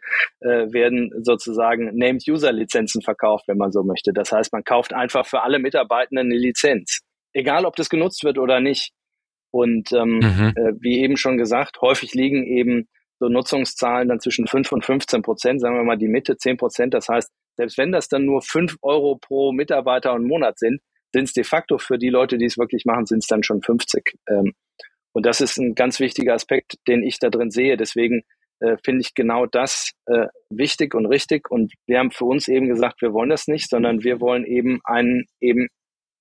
[0.40, 4.12] äh, werden sozusagen Named User Lizenzen verkauft, wenn man so möchte.
[4.12, 7.00] Das heißt, man kauft einfach für alle Mitarbeitenden eine Lizenz,
[7.32, 8.92] egal ob das genutzt wird oder nicht.
[9.50, 10.52] Und ähm, mhm.
[10.56, 12.88] äh, wie eben schon gesagt, häufig liegen eben
[13.20, 16.92] so Nutzungszahlen dann zwischen 5 und 15 Prozent, sagen wir mal die Mitte 10 Prozent.
[16.92, 20.80] Das heißt, selbst wenn das dann nur 5 Euro pro Mitarbeiter und Monat sind,
[21.12, 23.62] sind es de facto für die Leute, die es wirklich machen, sind es dann schon
[23.62, 24.18] 50.
[24.28, 24.52] Ähm,
[25.12, 27.76] und das ist ein ganz wichtiger Aspekt, den ich da drin sehe.
[27.76, 28.22] Deswegen
[28.60, 31.50] äh, finde ich genau das äh, wichtig und richtig.
[31.50, 34.80] Und wir haben für uns eben gesagt, wir wollen das nicht, sondern wir wollen eben
[34.84, 35.68] einen eben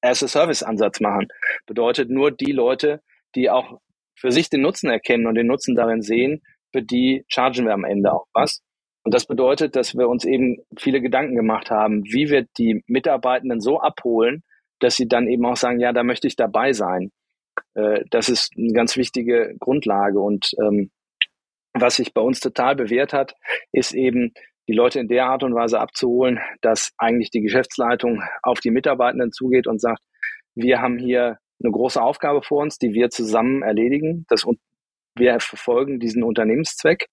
[0.01, 1.27] As-a-Service-Ansatz machen.
[1.65, 3.01] Bedeutet nur die Leute,
[3.35, 3.79] die auch
[4.15, 6.41] für sich den Nutzen erkennen und den Nutzen darin sehen,
[6.71, 8.61] für die chargen wir am Ende auch was.
[9.03, 13.59] Und das bedeutet, dass wir uns eben viele Gedanken gemacht haben, wie wir die Mitarbeitenden
[13.59, 14.43] so abholen,
[14.79, 17.11] dass sie dann eben auch sagen, ja, da möchte ich dabei sein.
[17.73, 20.19] Äh, das ist eine ganz wichtige Grundlage.
[20.19, 20.91] Und ähm,
[21.73, 23.35] was sich bei uns total bewährt hat,
[23.71, 24.33] ist eben,
[24.67, 29.31] die Leute in der Art und Weise abzuholen, dass eigentlich die Geschäftsleitung auf die Mitarbeitenden
[29.31, 30.01] zugeht und sagt,
[30.55, 34.25] wir haben hier eine große Aufgabe vor uns, die wir zusammen erledigen.
[34.29, 34.45] Das,
[35.15, 37.07] wir verfolgen diesen Unternehmenszweck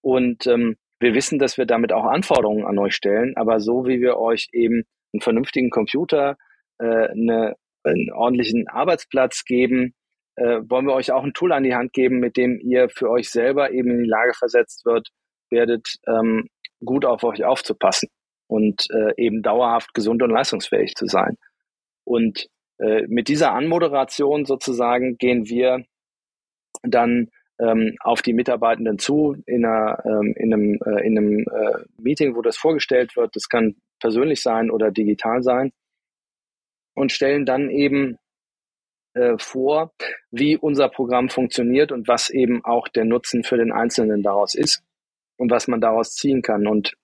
[0.00, 4.00] und ähm, wir wissen, dass wir damit auch Anforderungen an euch stellen, aber so wie
[4.00, 6.36] wir euch eben einen vernünftigen Computer,
[6.78, 7.54] äh, eine,
[7.84, 9.94] einen ordentlichen Arbeitsplatz geben,
[10.36, 13.10] äh, wollen wir euch auch ein Tool an die Hand geben, mit dem ihr für
[13.10, 15.08] euch selber eben in die Lage versetzt wird,
[15.50, 16.48] werdet, ähm,
[16.84, 18.08] gut auf euch aufzupassen
[18.48, 21.36] und äh, eben dauerhaft gesund und leistungsfähig zu sein.
[22.04, 25.84] Und äh, mit dieser Anmoderation sozusagen gehen wir
[26.82, 31.84] dann ähm, auf die Mitarbeitenden zu in, einer, ähm, in einem, äh, in einem äh,
[31.98, 33.34] Meeting, wo das vorgestellt wird.
[33.34, 35.72] Das kann persönlich sein oder digital sein
[36.94, 38.18] und stellen dann eben
[39.14, 39.92] äh, vor,
[40.30, 44.82] wie unser Programm funktioniert und was eben auch der Nutzen für den Einzelnen daraus ist
[45.36, 46.66] und was man daraus ziehen kann.
[46.66, 46.94] Und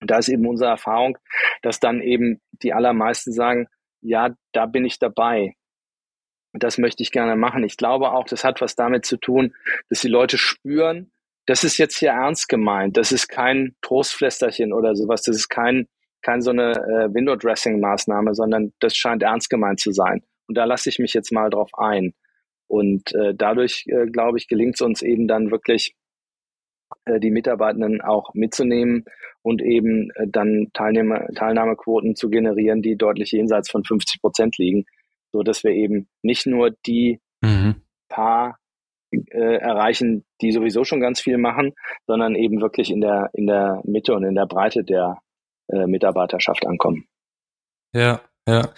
[0.00, 1.18] da ist eben unsere Erfahrung,
[1.62, 3.68] dass dann eben die allermeisten sagen,
[4.00, 5.54] ja, da bin ich dabei.
[6.58, 7.64] Das möchte ich gerne machen.
[7.64, 9.54] Ich glaube auch, das hat was damit zu tun,
[9.88, 11.10] dass die Leute spüren,
[11.46, 12.96] das ist jetzt hier ernst gemeint.
[12.96, 15.22] Das ist kein Trostflästerchen oder sowas.
[15.22, 15.86] Das ist kein,
[16.22, 20.22] kein so eine äh, Window-Dressing-Maßnahme, sondern das scheint ernst gemeint zu sein.
[20.48, 22.14] Und da lasse ich mich jetzt mal drauf ein.
[22.66, 25.94] Und äh, dadurch, äh, glaube ich, gelingt es uns eben dann wirklich,
[27.04, 29.04] äh, die Mitarbeitenden auch mitzunehmen
[29.42, 34.84] und eben äh, dann Teilnehmer, Teilnahmequoten zu generieren, die deutlich jenseits von 50 Prozent liegen,
[35.36, 37.82] so dass wir eben nicht nur die mhm.
[38.08, 38.58] paar
[39.12, 41.74] äh, erreichen, die sowieso schon ganz viel machen,
[42.06, 45.18] sondern eben wirklich in der in der Mitte und in der Breite der
[45.68, 47.06] äh, Mitarbeiterschaft ankommen.
[47.94, 48.70] Ja, ja.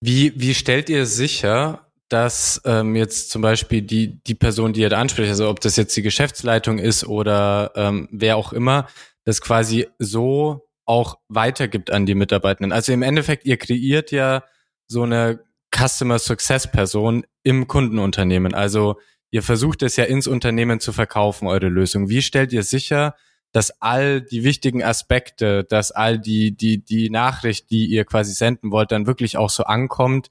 [0.00, 4.88] Wie wie stellt ihr sicher, dass ähm, jetzt zum Beispiel die, die Person, die ihr
[4.88, 8.88] da anspricht, also ob das jetzt die Geschäftsleitung ist oder ähm, wer auch immer,
[9.24, 12.72] das quasi so auch weitergibt an die Mitarbeitenden.
[12.72, 14.42] Also im Endeffekt, ihr kreiert ja
[14.86, 15.40] so eine
[15.78, 18.54] Customer Success Person im Kundenunternehmen.
[18.54, 18.96] Also
[19.30, 22.08] ihr versucht es ja ins Unternehmen zu verkaufen, eure Lösung.
[22.08, 23.14] Wie stellt ihr sicher,
[23.52, 28.72] dass all die wichtigen Aspekte, dass all die, die, die Nachricht, die ihr quasi senden
[28.72, 30.30] wollt, dann wirklich auch so ankommt,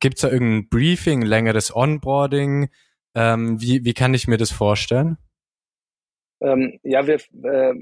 [0.00, 2.68] Gibt es da irgendein Briefing, längeres Onboarding?
[3.14, 5.16] Ähm, wie, wie kann ich mir das vorstellen?
[6.42, 7.74] Ähm, ja, wir, äh,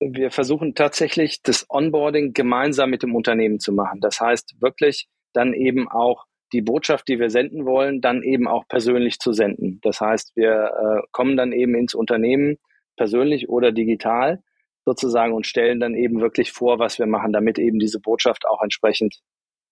[0.00, 4.00] wir versuchen tatsächlich das Onboarding gemeinsam mit dem Unternehmen zu machen.
[4.00, 8.66] Das heißt wirklich dann eben auch die Botschaft, die wir senden wollen, dann eben auch
[8.68, 9.80] persönlich zu senden.
[9.82, 12.56] Das heißt, wir äh, kommen dann eben ins Unternehmen
[12.96, 14.42] persönlich oder digital
[14.84, 18.62] sozusagen und stellen dann eben wirklich vor, was wir machen, damit eben diese Botschaft auch
[18.62, 19.20] entsprechend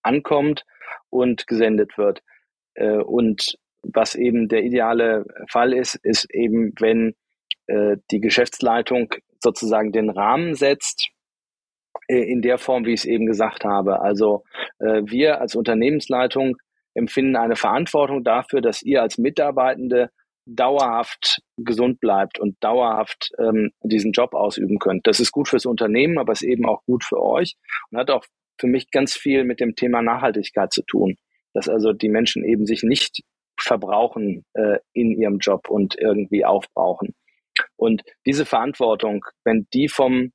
[0.01, 0.65] ankommt
[1.09, 2.21] und gesendet wird.
[2.75, 7.15] Äh, und was eben der ideale Fall ist, ist eben, wenn
[7.67, 11.09] äh, die Geschäftsleitung sozusagen den Rahmen setzt,
[12.07, 14.01] äh, in der Form, wie ich es eben gesagt habe.
[14.01, 14.43] Also
[14.79, 16.57] wir als Unternehmensleitung
[16.93, 20.09] empfinden eine Verantwortung dafür, dass ihr als Mitarbeitende
[20.45, 25.07] dauerhaft gesund bleibt und dauerhaft ähm, diesen Job ausüben könnt.
[25.07, 27.55] Das ist gut fürs Unternehmen, aber ist eben auch gut für euch
[27.89, 28.25] und hat auch
[28.59, 31.15] für mich ganz viel mit dem Thema Nachhaltigkeit zu tun.
[31.53, 33.21] Dass also die Menschen eben sich nicht
[33.59, 37.13] verbrauchen äh, in ihrem Job und irgendwie aufbrauchen.
[37.75, 40.31] Und diese Verantwortung, wenn die vom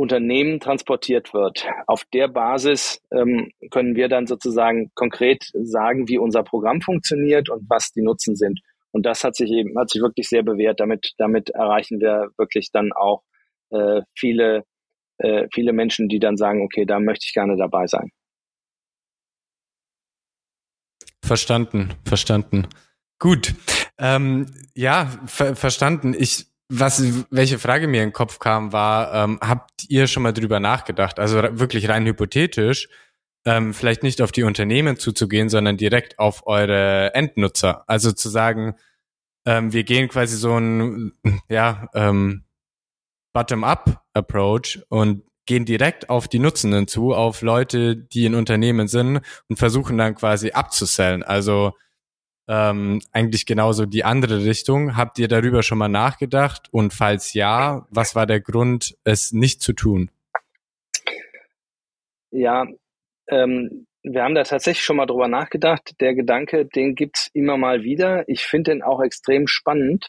[0.00, 6.42] Unternehmen transportiert wird, auf der Basis ähm, können wir dann sozusagen konkret sagen, wie unser
[6.42, 8.60] Programm funktioniert und was die Nutzen sind.
[8.92, 10.80] Und das hat sich eben, hat sich wirklich sehr bewährt.
[10.80, 13.22] Damit, damit erreichen wir wirklich dann auch
[13.70, 14.64] äh, viele
[15.20, 18.10] äh, viele Menschen, die dann sagen, okay, da möchte ich gerne dabei sein.
[21.22, 22.66] Verstanden, verstanden.
[23.18, 23.54] Gut.
[23.98, 26.14] Ähm, ja, ver verstanden.
[26.18, 30.32] Ich, was, welche Frage mir in den Kopf kam, war, ähm, habt ihr schon mal
[30.32, 31.18] drüber nachgedacht?
[31.18, 32.88] Also wirklich rein hypothetisch,
[33.44, 37.84] ähm, vielleicht nicht auf die Unternehmen zuzugehen, sondern direkt auf eure Endnutzer.
[37.88, 38.76] Also zu sagen,
[39.44, 41.12] ähm, wir gehen quasi so ein,
[41.48, 42.44] ja, ähm,
[43.32, 49.58] Bottom-up-Approach und gehen direkt auf die Nutzenden zu, auf Leute, die in Unternehmen sind und
[49.58, 51.22] versuchen dann quasi abzusellen.
[51.24, 51.72] Also
[52.50, 54.96] ähm, eigentlich genauso die andere Richtung.
[54.96, 56.68] Habt ihr darüber schon mal nachgedacht?
[56.72, 60.10] Und falls ja, was war der Grund, es nicht zu tun?
[62.32, 62.66] Ja,
[63.28, 65.92] ähm, wir haben da tatsächlich schon mal drüber nachgedacht.
[66.00, 68.28] Der Gedanke, den gibt's immer mal wieder.
[68.28, 70.08] Ich finde den auch extrem spannend.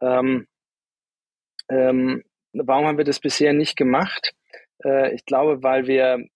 [0.00, 0.48] Ähm,
[1.68, 4.34] ähm, Warum haben wir das bisher nicht gemacht?
[4.84, 6.26] Äh, ich glaube, weil wir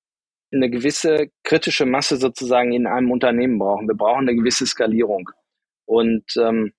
[0.54, 3.88] eine gewisse kritische Masse sozusagen in einem Unternehmen brauchen.
[3.88, 5.30] Wir brauchen eine gewisse Skalierung.
[5.86, 6.72] Und ähm,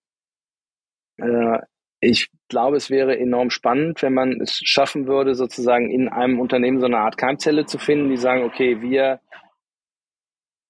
[1.18, 1.60] äh,
[2.00, 6.80] ich glaube, es wäre enorm spannend, wenn man es schaffen würde, sozusagen in einem Unternehmen
[6.80, 9.20] so eine Art Keimzelle zu finden, die sagen, okay, wir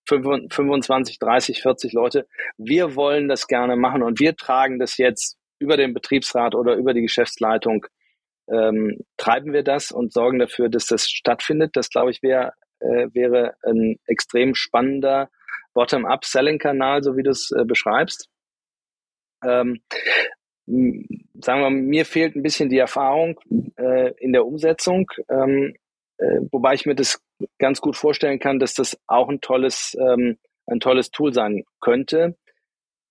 [0.07, 2.27] 25, 30, 40 Leute.
[2.57, 6.93] Wir wollen das gerne machen und wir tragen das jetzt über den Betriebsrat oder über
[6.93, 7.87] die Geschäftsleitung
[8.47, 11.71] ähm, treiben wir das und sorgen dafür, dass das stattfindet.
[11.75, 15.29] Das, glaube ich, wär, äh, wäre ein extrem spannender
[15.73, 18.29] Bottom-up-Selling-Kanal, so wie du es äh, beschreibst.
[19.43, 19.81] Ähm,
[20.67, 23.39] sagen wir, mir fehlt ein bisschen die Erfahrung
[23.77, 25.75] äh, in der Umsetzung, ähm,
[26.17, 27.21] äh, wobei ich mir das
[27.59, 32.37] ganz gut vorstellen kann, dass das auch ein tolles, ähm, ein tolles Tool sein könnte.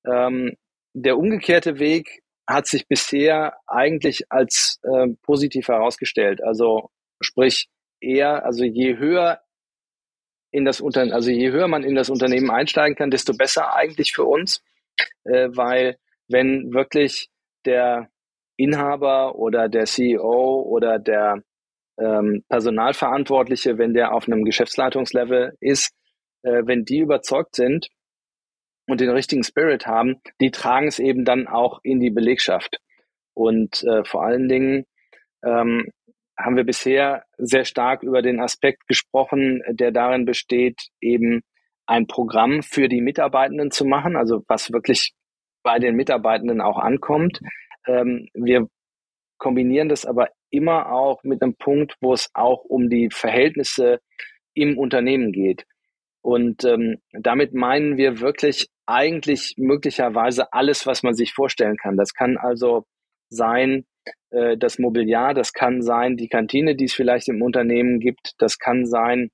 [0.06, 0.56] Ähm,
[0.94, 6.42] der umgekehrte Weg hat sich bisher eigentlich als äh, positiv herausgestellt.
[6.42, 7.68] Also sprich
[8.00, 9.40] eher, also je höher
[10.54, 14.12] in das Unternehmen, also je höher man in das Unternehmen einsteigen kann, desto besser eigentlich
[14.12, 14.62] für uns,
[15.24, 15.96] äh, weil
[16.28, 17.28] wenn wirklich
[17.64, 18.08] der
[18.56, 21.42] Inhaber oder der CEO oder der
[21.98, 25.92] ähm, Personalverantwortliche, wenn der auf einem Geschäftsleitungslevel ist,
[26.42, 27.88] äh, wenn die überzeugt sind
[28.86, 32.78] und den richtigen Spirit haben, die tragen es eben dann auch in die Belegschaft.
[33.34, 34.86] Und äh, vor allen Dingen
[35.44, 35.90] ähm,
[36.36, 41.42] haben wir bisher sehr stark über den Aspekt gesprochen, der darin besteht, eben
[41.86, 45.12] ein Programm für die Mitarbeitenden zu machen, also was wirklich
[45.62, 47.40] bei den Mitarbeitenden auch ankommt.
[47.86, 48.68] Ähm, wir
[49.38, 54.00] kombinieren das aber immer auch mit einem Punkt, wo es auch um die Verhältnisse
[54.54, 55.66] im Unternehmen geht.
[56.22, 61.96] Und ähm, damit meinen wir wirklich eigentlich möglicherweise alles, was man sich vorstellen kann.
[61.96, 62.84] Das kann also
[63.28, 63.84] sein,
[64.30, 68.58] äh, das Mobiliar, das kann sein die Kantine, die es vielleicht im Unternehmen gibt, das
[68.58, 69.30] kann sein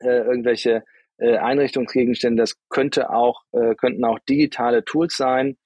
[0.00, 0.84] äh, irgendwelche
[1.18, 5.56] äh, Einrichtungsgegenstände, das könnte auch, äh, könnten auch digitale Tools sein,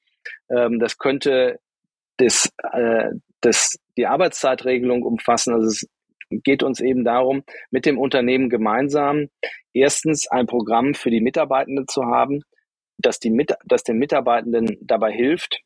[0.50, 1.58] ähm, das könnte
[2.18, 5.54] das, äh, das, die Arbeitszeitregelung umfassen.
[5.54, 5.88] Also es
[6.30, 9.28] geht uns eben darum, mit dem Unternehmen gemeinsam
[9.72, 12.42] erstens ein Programm für die Mitarbeitenden zu haben,
[12.98, 15.60] dass, die, dass den Mitarbeitenden dabei hilft,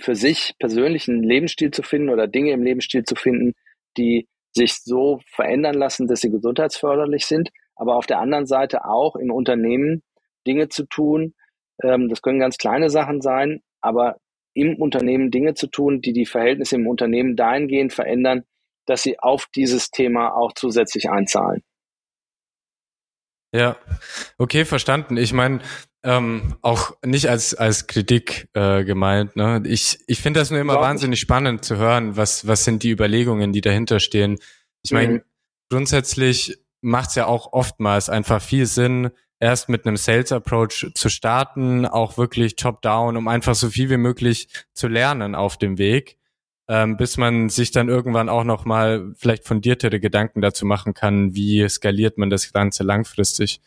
[0.00, 3.52] für sich persönlichen Lebensstil zu finden oder Dinge im Lebensstil zu finden,
[3.96, 9.16] die sich so verändern lassen, dass sie gesundheitsförderlich sind, aber auf der anderen Seite auch
[9.16, 10.02] im Unternehmen
[10.46, 11.34] Dinge zu tun.
[11.82, 14.16] Ähm, das können ganz kleine Sachen sein, aber
[14.54, 18.44] im Unternehmen Dinge zu tun, die die Verhältnisse im Unternehmen dahingehend verändern,
[18.86, 21.62] dass sie auf dieses Thema auch zusätzlich einzahlen.
[23.54, 23.76] Ja,
[24.38, 25.16] okay, verstanden.
[25.16, 25.60] Ich meine,
[26.04, 29.36] ähm, auch nicht als als Kritik äh, gemeint.
[29.36, 29.62] Ne?
[29.66, 31.22] Ich ich finde das nur immer Glaub wahnsinnig ich.
[31.22, 34.38] spannend zu hören, was was sind die Überlegungen, die dahinter stehen.
[34.82, 35.22] Ich meine, mhm.
[35.70, 41.08] grundsätzlich macht es ja auch oftmals einfach viel Sinn, erst mit einem Sales Approach zu
[41.08, 45.78] starten, auch wirklich top down, um einfach so viel wie möglich zu lernen auf dem
[45.78, 46.16] Weg,
[46.72, 51.34] ähm, bis man sich dann irgendwann auch noch mal vielleicht fundiertere Gedanken dazu machen kann,
[51.34, 53.60] wie skaliert man das Ganze langfristig.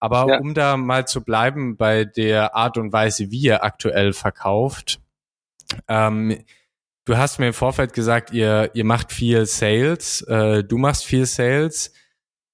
[0.00, 0.38] Aber ja.
[0.40, 5.00] um da mal zu bleiben bei der Art und Weise, wie ihr aktuell verkauft,
[5.88, 6.44] ähm,
[7.06, 11.24] du hast mir im Vorfeld gesagt, ihr, ihr macht viel Sales, äh, du machst viel
[11.24, 11.94] Sales.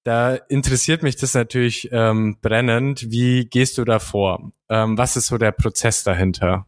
[0.05, 3.11] Da interessiert mich das natürlich ähm, brennend.
[3.11, 4.53] Wie gehst du da vor?
[4.69, 6.67] Ähm, was ist so der Prozess dahinter?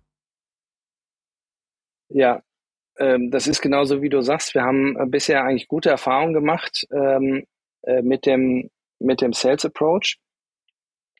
[2.09, 2.43] Ja,
[2.97, 4.55] das ist genauso wie du sagst.
[4.55, 7.45] Wir haben äh, bisher eigentlich gute Erfahrungen gemacht ähm,
[7.83, 10.19] äh, mit dem mit dem Sales Approach.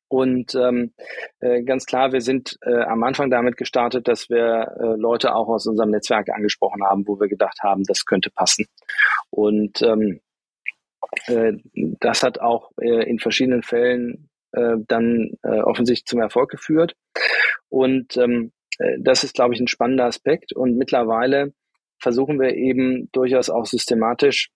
[0.09, 0.93] Und ähm,
[1.41, 5.49] äh, ganz klar, wir sind äh, am Anfang damit gestartet, dass wir äh, Leute auch
[5.49, 8.67] aus unserem Netzwerk angesprochen haben, wo wir gedacht haben, das könnte passen.
[9.31, 10.21] Und ähm,
[11.27, 11.55] äh,
[12.01, 16.95] das hat auch in verschiedenen Fällen dann offensichtlich zum Erfolg geführt.
[17.69, 20.53] Und ähm, äh, das ist, glaube ich, ein spannender Aspekt.
[20.53, 21.53] Und mittlerweile
[22.05, 24.51] versuchen wir eben durchaus auch systematisch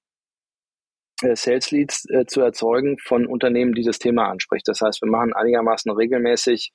[1.23, 4.69] äh, Sales Leads äh, zu erzeugen von Unternehmen, die das Thema anspricht.
[4.69, 6.73] Das heißt, wir machen einigermaßen regelmäßig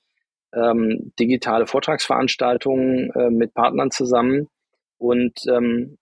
[0.51, 4.47] ähm, digitale Vortragsveranstaltungen äh, mit Partnern zusammen
[4.97, 5.99] und, ähm,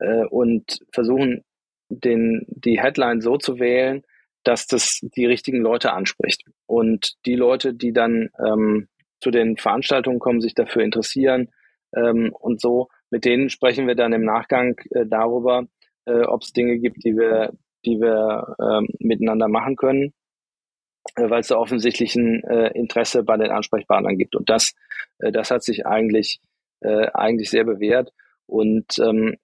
[0.00, 1.42] äh, und versuchen,
[1.88, 4.02] den, die Headline so zu wählen,
[4.44, 6.42] dass das die richtigen Leute anspricht.
[6.66, 8.88] Und die Leute, die dann ähm,
[9.20, 11.48] zu den Veranstaltungen kommen, sich dafür interessieren
[11.96, 15.64] ähm, und so, mit denen sprechen wir dann im Nachgang äh, darüber,
[16.06, 17.52] äh, ob es Dinge gibt, die wir,
[17.84, 20.12] die wir ähm, miteinander machen können,
[21.16, 24.36] äh, weil es da offensichtlich ein äh, Interesse bei den Ansprechpartnern gibt.
[24.36, 24.74] Und das,
[25.18, 26.40] äh, das hat sich eigentlich,
[26.80, 28.12] äh, eigentlich sehr bewährt.
[28.46, 29.36] Und ähm,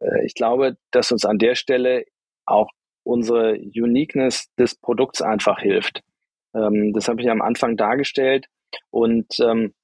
[0.00, 2.04] äh, ich glaube, dass uns an der Stelle
[2.46, 2.70] auch
[3.04, 6.02] unsere Uniqueness des Produkts einfach hilft.
[6.54, 8.46] Ähm, das habe ich am Anfang dargestellt.
[8.90, 9.74] Und ähm,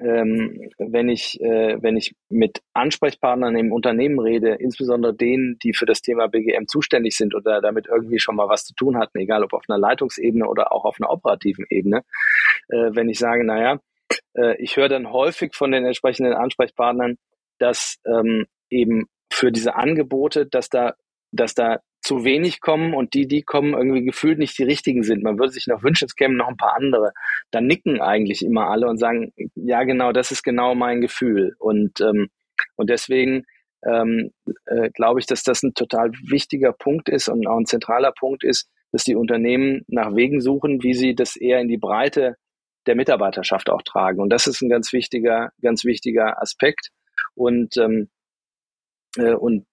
[0.00, 5.86] ähm, wenn ich äh, wenn ich mit Ansprechpartnern im Unternehmen rede, insbesondere denen, die für
[5.86, 9.42] das Thema BGM zuständig sind oder damit irgendwie schon mal was zu tun hatten, egal
[9.44, 12.02] ob auf einer Leitungsebene oder auch auf einer operativen Ebene,
[12.68, 13.80] äh, wenn ich sage, naja,
[14.34, 17.16] äh, ich höre dann häufig von den entsprechenden Ansprechpartnern,
[17.58, 20.94] dass ähm, eben für diese Angebote, dass da
[21.32, 25.22] dass da zu wenig kommen und die, die kommen, irgendwie gefühlt nicht die richtigen sind.
[25.22, 27.12] Man würde sich noch wünschen, es kämen noch ein paar andere.
[27.50, 31.54] Dann nicken eigentlich immer alle und sagen, ja genau, das ist genau mein Gefühl.
[31.58, 32.28] Und, ähm,
[32.76, 33.44] und deswegen
[33.84, 34.30] ähm,
[34.66, 38.44] äh, glaube ich, dass das ein total wichtiger Punkt ist und auch ein zentraler Punkt
[38.44, 42.36] ist, dass die Unternehmen nach Wegen suchen, wie sie das eher in die Breite
[42.86, 44.20] der Mitarbeiterschaft auch tragen.
[44.20, 46.88] Und das ist ein ganz wichtiger, ganz wichtiger Aspekt.
[47.34, 48.08] Und, ähm,
[49.16, 49.66] äh, und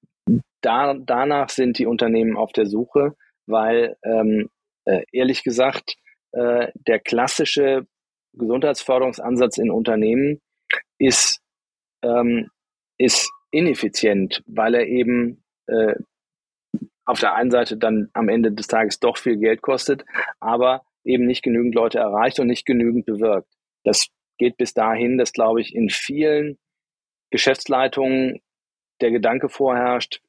[0.61, 3.15] da, danach sind die Unternehmen auf der Suche,
[3.45, 4.49] weil ähm,
[4.85, 5.95] äh, ehrlich gesagt
[6.31, 7.87] äh, der klassische
[8.33, 10.41] Gesundheitsförderungsansatz in Unternehmen
[10.97, 11.41] ist,
[12.03, 12.49] ähm,
[12.97, 15.95] ist ineffizient, weil er eben äh,
[17.05, 20.03] auf der einen Seite dann am Ende des Tages doch viel Geld kostet,
[20.39, 23.47] aber eben nicht genügend Leute erreicht und nicht genügend bewirkt.
[23.83, 26.57] Das geht bis dahin, dass, glaube ich, in vielen
[27.31, 28.41] Geschäftsleitungen
[29.01, 30.21] der Gedanke vorherrscht,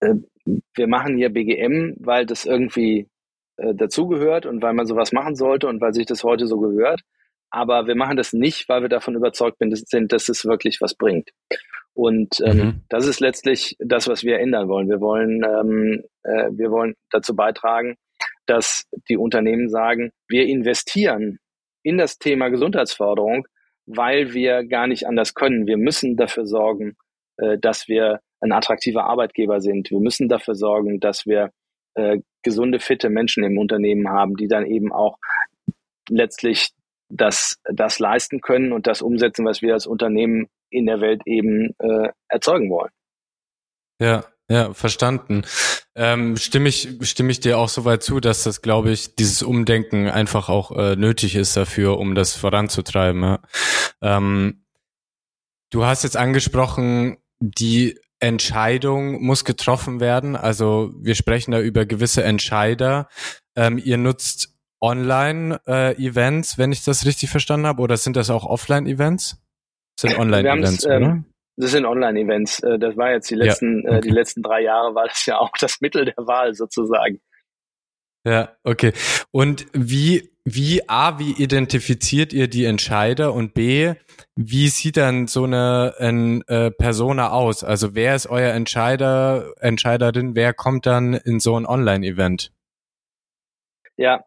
[0.00, 0.14] äh,
[0.74, 3.08] wir machen hier BGM, weil das irgendwie
[3.56, 7.00] äh, dazugehört und weil man sowas machen sollte und weil sich das heute so gehört.
[7.50, 11.30] Aber wir machen das nicht, weil wir davon überzeugt sind, dass es wirklich was bringt.
[11.94, 12.80] Und ähm, mhm.
[12.88, 14.88] das ist letztlich das, was wir ändern wollen.
[14.88, 17.94] Wir wollen, ähm, äh, wir wollen dazu beitragen,
[18.46, 21.38] dass die Unternehmen sagen, wir investieren
[21.84, 23.46] in das Thema Gesundheitsförderung,
[23.86, 25.66] weil wir gar nicht anders können.
[25.66, 26.96] Wir müssen dafür sorgen,
[27.36, 29.90] äh, dass wir ein attraktiver Arbeitgeber sind.
[29.90, 31.50] Wir müssen dafür sorgen, dass wir
[31.94, 35.16] äh, gesunde, fitte Menschen im Unternehmen haben, die dann eben auch
[36.08, 36.70] letztlich
[37.08, 41.74] das, das leisten können und das umsetzen, was wir als Unternehmen in der Welt eben
[41.78, 42.90] äh, erzeugen wollen.
[44.00, 45.42] Ja, ja, verstanden.
[45.94, 50.08] Ähm, stimme ich, stimme ich dir auch soweit zu, dass das, glaube ich, dieses Umdenken
[50.08, 53.22] einfach auch äh, nötig ist dafür, um das voranzutreiben.
[53.22, 53.42] Ja.
[54.02, 54.66] Ähm,
[55.70, 60.36] du hast jetzt angesprochen, die Entscheidung muss getroffen werden.
[60.36, 63.08] Also wir sprechen da über gewisse Entscheider.
[63.56, 68.44] Ähm, ihr nutzt Online-Events, äh, wenn ich das richtig verstanden habe, oder sind das auch
[68.44, 69.42] Offline-Events?
[70.00, 71.24] Das sind Online-Events, ähm,
[71.56, 72.60] Das sind Online-Events.
[72.60, 73.98] Äh, das war jetzt die letzten, ja, okay.
[73.98, 77.20] äh, die letzten drei Jahre war das ja auch das Mittel der Wahl sozusagen.
[78.26, 78.92] Ja, okay.
[79.32, 83.94] Und wie, wie, A, wie identifiziert ihr die Entscheider und B,
[84.34, 87.62] wie sieht dann so eine, eine äh, Persona aus?
[87.62, 92.50] Also wer ist euer Entscheider, Entscheiderin, wer kommt dann in so ein Online-Event?
[93.96, 94.24] Ja,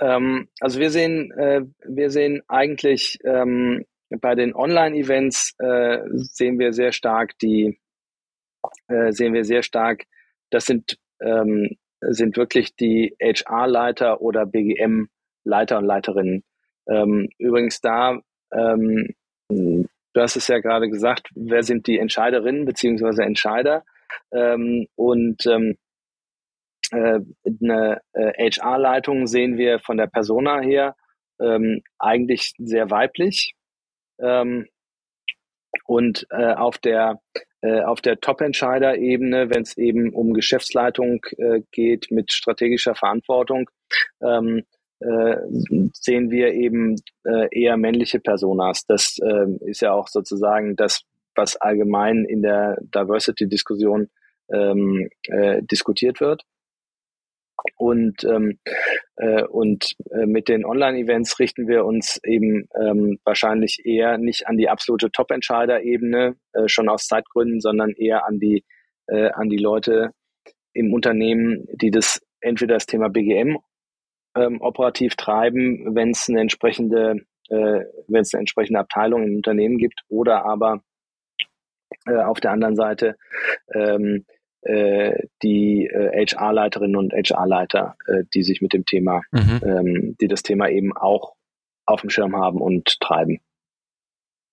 [0.00, 6.72] ähm, also wir sehen, äh, wir sehen eigentlich ähm, bei den Online-Events äh, sehen wir
[6.72, 7.78] sehr stark die,
[8.88, 10.04] äh, sehen wir sehr stark,
[10.50, 16.44] das sind ähm, sind wirklich die HR-Leiter oder BGM-Leiter und Leiterinnen.
[16.88, 18.20] Ähm, übrigens da,
[18.52, 19.14] ähm,
[19.48, 23.84] du hast es ja gerade gesagt, wer sind die Entscheiderinnen beziehungsweise Entscheider?
[24.32, 25.76] Ähm, und ähm,
[26.92, 30.94] äh, eine äh, HR-Leitung sehen wir von der Persona her
[31.40, 33.54] ähm, eigentlich sehr weiblich.
[34.20, 34.66] Ähm,
[35.84, 37.20] und äh, auf der
[37.82, 43.70] auf der Top-Entscheider-Ebene, wenn es eben um Geschäftsleitung äh, geht mit strategischer Verantwortung,
[44.22, 44.62] ähm,
[45.00, 45.36] äh,
[45.92, 48.86] sehen wir eben äh, eher männliche Personas.
[48.86, 51.02] Das äh, ist ja auch sozusagen das,
[51.34, 54.08] was allgemein in der Diversity-Diskussion
[54.50, 56.42] ähm, äh, diskutiert wird.
[57.76, 58.58] Und, ähm,
[59.16, 64.56] äh, und äh, mit den Online-Events richten wir uns eben ähm, wahrscheinlich eher nicht an
[64.56, 68.64] die absolute Top-Entscheider-Ebene, äh, schon aus Zeitgründen, sondern eher an die,
[69.08, 70.10] äh, an die Leute
[70.72, 73.58] im Unternehmen, die das entweder das Thema BGM
[74.36, 79.78] ähm, operativ treiben, wenn es eine entsprechende, äh, wenn es eine entsprechende Abteilung im Unternehmen
[79.78, 80.82] gibt, oder aber
[82.06, 83.16] äh, auf der anderen Seite
[83.74, 84.35] ähm, äh,
[85.42, 89.60] die äh, HR-Leiterinnen und HR-Leiter, äh, die sich mit dem Thema, mhm.
[89.62, 91.34] ähm, die das Thema eben auch
[91.86, 93.40] auf dem Schirm haben und treiben.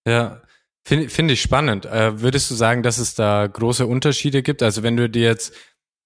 [0.08, 0.42] Ja,
[0.86, 1.86] finde find ich spannend.
[1.86, 4.62] Äh, würdest du sagen, dass es da große Unterschiede gibt?
[4.62, 5.56] Also wenn du dir jetzt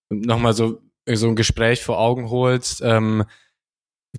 [0.10, 3.26] nochmal so, so ein Gespräch vor Augen holst, ähm,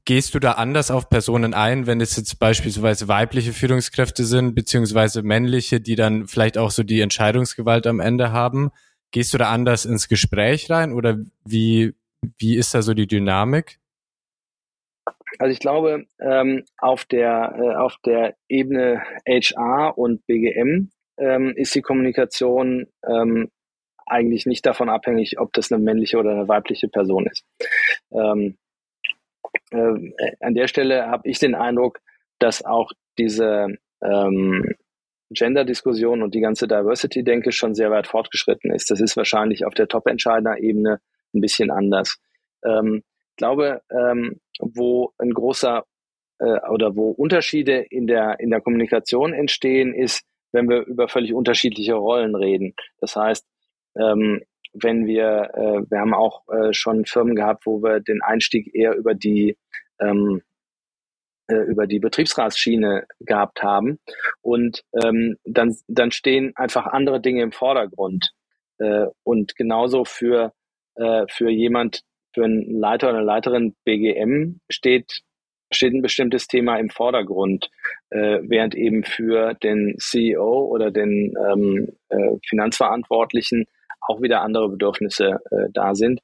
[0.04, 5.22] gehst du da anders auf Personen ein, wenn es jetzt beispielsweise weibliche Führungskräfte sind, beziehungsweise
[5.22, 8.70] männliche, die dann vielleicht auch so die Entscheidungsgewalt am Ende haben?
[9.10, 11.94] Gehst du da anders ins Gespräch rein oder wie,
[12.38, 13.78] wie ist da so die Dynamik?
[15.38, 21.74] Also ich glaube, ähm, auf der äh, auf der Ebene HR und BGM ähm, ist
[21.74, 23.50] die Kommunikation ähm,
[24.06, 27.44] eigentlich nicht davon abhängig, ob das eine männliche oder eine weibliche Person ist.
[28.10, 28.56] Ähm,
[29.70, 32.00] äh, an der Stelle habe ich den Eindruck,
[32.38, 34.74] dass auch diese ähm,
[35.30, 38.90] Gender-Diskussion und die ganze Diversity-Denke schon sehr weit fortgeschritten ist.
[38.90, 41.00] Das ist wahrscheinlich auf der Top-Entscheider-Ebene
[41.34, 42.18] ein bisschen anders.
[42.64, 45.84] Ähm, ich glaube, ähm, wo ein großer
[46.38, 51.34] äh, oder wo Unterschiede in der, in der Kommunikation entstehen, ist, wenn wir über völlig
[51.34, 52.74] unterschiedliche Rollen reden.
[53.00, 53.46] Das heißt,
[53.96, 58.74] ähm, wenn wir, äh, wir haben auch äh, schon Firmen gehabt, wo wir den Einstieg
[58.74, 59.56] eher über die
[60.00, 60.42] ähm,
[61.48, 63.98] äh, über die Betriebsratsschiene gehabt haben.
[64.42, 68.30] Und ähm, dann dann stehen einfach andere Dinge im Vordergrund.
[68.78, 70.52] Äh, und genauso für
[70.96, 72.02] äh, für jemand
[72.34, 75.22] für einen Leiter oder eine Leiterin BGM steht
[75.70, 77.68] steht ein bestimmtes Thema im Vordergrund,
[78.10, 83.66] äh, während eben für den CEO oder den ähm, äh, Finanzverantwortlichen
[84.00, 86.20] auch wieder andere Bedürfnisse äh, da sind,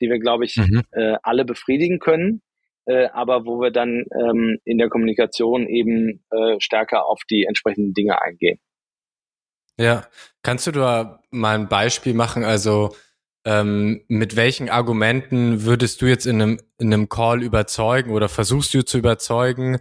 [0.00, 0.82] die wir, glaube ich, mhm.
[0.92, 2.42] äh, alle befriedigen können,
[2.90, 7.94] äh, aber wo wir dann ähm, in der Kommunikation eben äh, stärker auf die entsprechenden
[7.94, 8.58] Dinge eingehen.
[9.78, 10.06] Ja,
[10.42, 12.42] kannst du da mal ein Beispiel machen?
[12.42, 12.94] Also
[13.44, 18.74] ähm, mit welchen Argumenten würdest du jetzt in einem, in einem Call überzeugen oder versuchst
[18.74, 19.78] du zu überzeugen?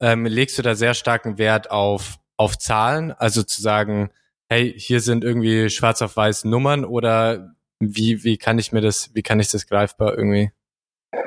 [0.00, 3.10] Ähm, legst du da sehr starken Wert auf, auf Zahlen?
[3.10, 4.10] Also zu sagen,
[4.48, 9.12] hey, hier sind irgendwie schwarz auf weiß Nummern oder wie, wie kann ich mir das,
[9.14, 10.52] wie kann ich das greifbar irgendwie?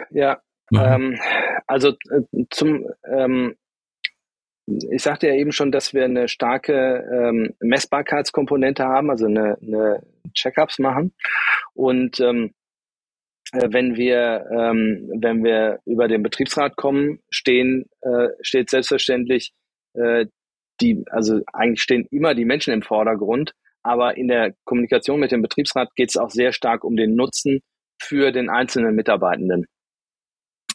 [0.09, 0.41] Ja,
[0.74, 1.20] ähm,
[1.68, 3.55] also äh, zum ähm,
[4.68, 10.01] ich sagte ja eben schon, dass wir eine starke ähm, Messbarkeitskomponente haben, also eine, eine
[10.34, 11.13] Checkups machen.
[11.76, 12.51] Und ähm,
[13.51, 19.53] äh, wenn wir ähm, wenn wir über den Betriebsrat kommen, stehen äh, steht selbstverständlich
[19.93, 20.26] äh,
[20.82, 23.53] die also eigentlich stehen immer die Menschen im Vordergrund,
[23.84, 27.61] aber in der Kommunikation mit dem Betriebsrat geht es auch sehr stark um den Nutzen
[28.01, 29.68] für den einzelnen Mitarbeitenden,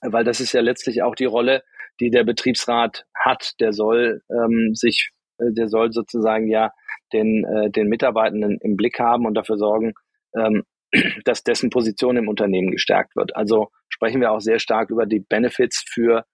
[0.02, 1.62] weil das ist ja letztlich auch die Rolle,
[2.00, 3.54] die der Betriebsrat hat.
[3.60, 6.72] Der soll ähm, sich, äh, der soll sozusagen ja
[7.12, 9.92] den, äh, den Mitarbeitenden im Blick haben und dafür sorgen,
[10.34, 10.64] ähm,
[11.24, 13.36] dass dessen Position im Unternehmen gestärkt wird.
[13.36, 16.24] Also sprechen wir auch sehr stark über die Benefits für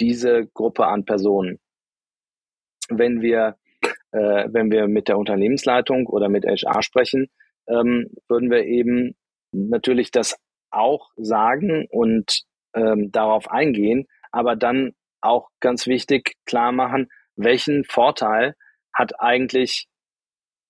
[0.00, 1.58] diese Gruppe an Personen.
[2.88, 3.56] Wenn wir,
[4.12, 7.28] äh, wenn wir mit der Unternehmensleitung oder mit HR sprechen,
[7.68, 9.14] ähm, würden wir eben
[9.52, 10.36] natürlich das
[10.70, 12.42] auch sagen und
[12.74, 18.54] ähm, darauf eingehen, aber dann auch ganz wichtig klar machen, welchen Vorteil
[18.92, 19.86] hat eigentlich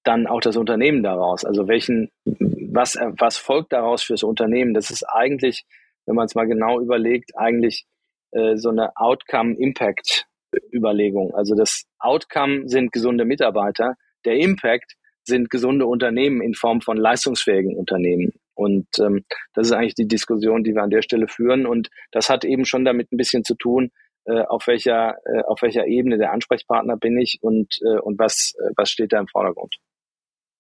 [0.05, 1.45] dann auch das Unternehmen daraus?
[1.45, 4.73] Also welchen, was, was folgt daraus fürs Unternehmen?
[4.75, 5.65] Das ist eigentlich,
[6.07, 7.85] wenn man es mal genau überlegt, eigentlich
[8.33, 11.35] äh, so eine Outcome-Impact-Überlegung.
[11.35, 13.95] Also das Outcome sind gesunde Mitarbeiter,
[14.25, 18.33] der Impact sind gesunde Unternehmen in Form von leistungsfähigen Unternehmen.
[18.61, 21.65] Und ähm, das ist eigentlich die Diskussion, die wir an der Stelle führen.
[21.65, 23.91] Und das hat eben schon damit ein bisschen zu tun,
[24.27, 28.53] äh, auf welcher äh, auf welcher Ebene der Ansprechpartner bin ich und äh, und was
[28.59, 29.77] äh, was steht da im Vordergrund.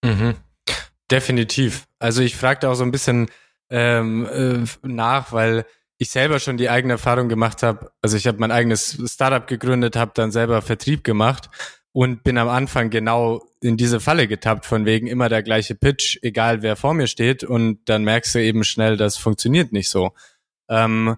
[0.02, 0.34] Mhm.
[1.10, 1.86] Definitiv.
[1.98, 3.28] Also ich fragte auch so ein bisschen
[3.68, 5.66] ähm, äh, nach, weil
[5.98, 7.90] ich selber schon die eigene Erfahrung gemacht habe.
[8.00, 11.50] Also ich habe mein eigenes Startup gegründet, habe dann selber Vertrieb gemacht
[11.92, 16.18] und bin am Anfang genau in diese Falle getappt, von wegen immer der gleiche Pitch,
[16.22, 17.44] egal wer vor mir steht.
[17.44, 20.12] Und dann merkst du eben schnell, das funktioniert nicht so.
[20.68, 21.16] Ähm,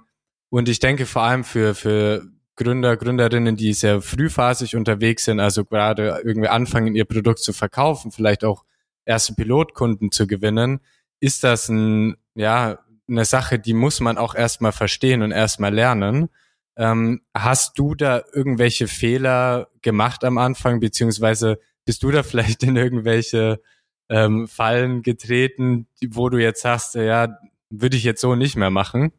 [0.48, 5.64] und ich denke vor allem für, für Gründer, Gründerinnen, die sehr frühphasig unterwegs sind, also
[5.64, 8.64] gerade irgendwie anfangen, ihr Produkt zu verkaufen, vielleicht auch
[9.04, 10.80] erste Pilotkunden zu gewinnen,
[11.20, 16.28] ist das ein, ja, eine Sache, die muss man auch erstmal verstehen und erstmal lernen.
[16.76, 22.76] Ähm, hast du da irgendwelche Fehler gemacht am Anfang, beziehungsweise bist du da vielleicht in
[22.76, 23.60] irgendwelche
[24.08, 27.38] ähm, Fallen getreten, wo du jetzt sagst, ja,
[27.70, 29.12] würde ich jetzt so nicht mehr machen?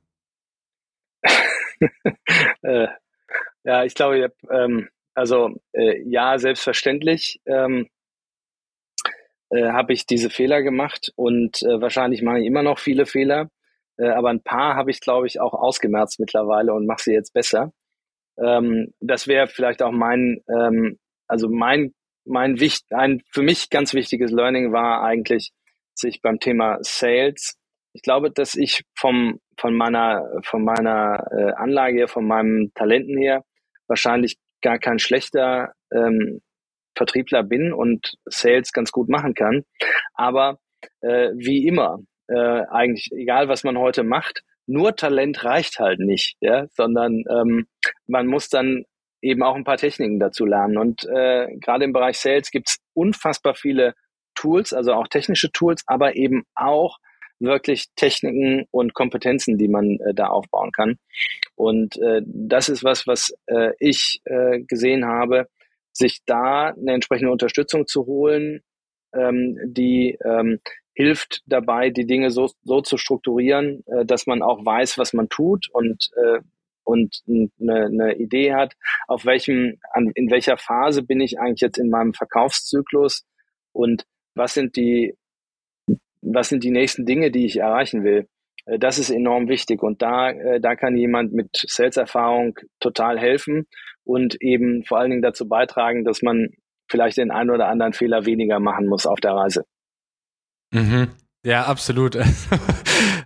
[2.61, 2.87] äh,
[3.63, 7.89] ja, ich glaube, ähm, also äh, ja, selbstverständlich ähm,
[9.49, 13.49] äh, habe ich diese Fehler gemacht und äh, wahrscheinlich mache ich immer noch viele Fehler.
[13.97, 17.33] Äh, aber ein paar habe ich, glaube ich, auch ausgemerzt mittlerweile und mache sie jetzt
[17.33, 17.71] besser.
[18.37, 21.93] Ähm, das wäre vielleicht auch mein, ähm, also mein,
[22.25, 25.51] mein wichtig, ein für mich ganz wichtiges Learning war eigentlich,
[25.95, 27.55] sich beim Thema Sales,
[27.93, 33.17] ich glaube, dass ich vom, von meiner, von meiner äh, Anlage her, von meinem Talenten
[33.17, 33.43] her,
[33.87, 36.41] wahrscheinlich gar kein schlechter ähm,
[36.95, 39.63] Vertriebler bin und Sales ganz gut machen kann.
[40.15, 40.57] Aber
[41.01, 46.37] äh, wie immer, äh, eigentlich egal was man heute macht, nur Talent reicht halt nicht,
[46.39, 47.67] ja, sondern ähm,
[48.07, 48.85] man muss dann
[49.21, 50.77] eben auch ein paar Techniken dazu lernen.
[50.77, 53.93] Und äh, gerade im Bereich Sales gibt es unfassbar viele
[54.35, 56.97] Tools, also auch technische Tools, aber eben auch
[57.39, 60.97] wirklich Techniken und Kompetenzen, die man äh, da aufbauen kann.
[61.55, 65.47] Und äh, das ist was, was äh, ich äh, gesehen habe,
[65.91, 68.61] sich da eine entsprechende Unterstützung zu holen,
[69.13, 70.59] ähm, die ähm,
[70.93, 75.29] hilft dabei, die Dinge so, so zu strukturieren, äh, dass man auch weiß, was man
[75.29, 76.39] tut und äh,
[76.85, 78.73] und eine, eine Idee hat,
[79.07, 83.25] auf welchem, an, in welcher Phase bin ich eigentlich jetzt in meinem Verkaufszyklus
[83.71, 85.15] und was sind die,
[86.21, 88.27] was sind die nächsten Dinge, die ich erreichen will.
[88.65, 93.67] Äh, das ist enorm wichtig und da, äh, da kann jemand mit Sales-Erfahrung total helfen
[94.03, 96.49] und eben vor allen Dingen dazu beitragen, dass man
[96.89, 99.65] vielleicht den einen oder anderen Fehler weniger machen muss auf der Reise.
[100.73, 101.07] Mhm.
[101.45, 102.15] Ja, absolut.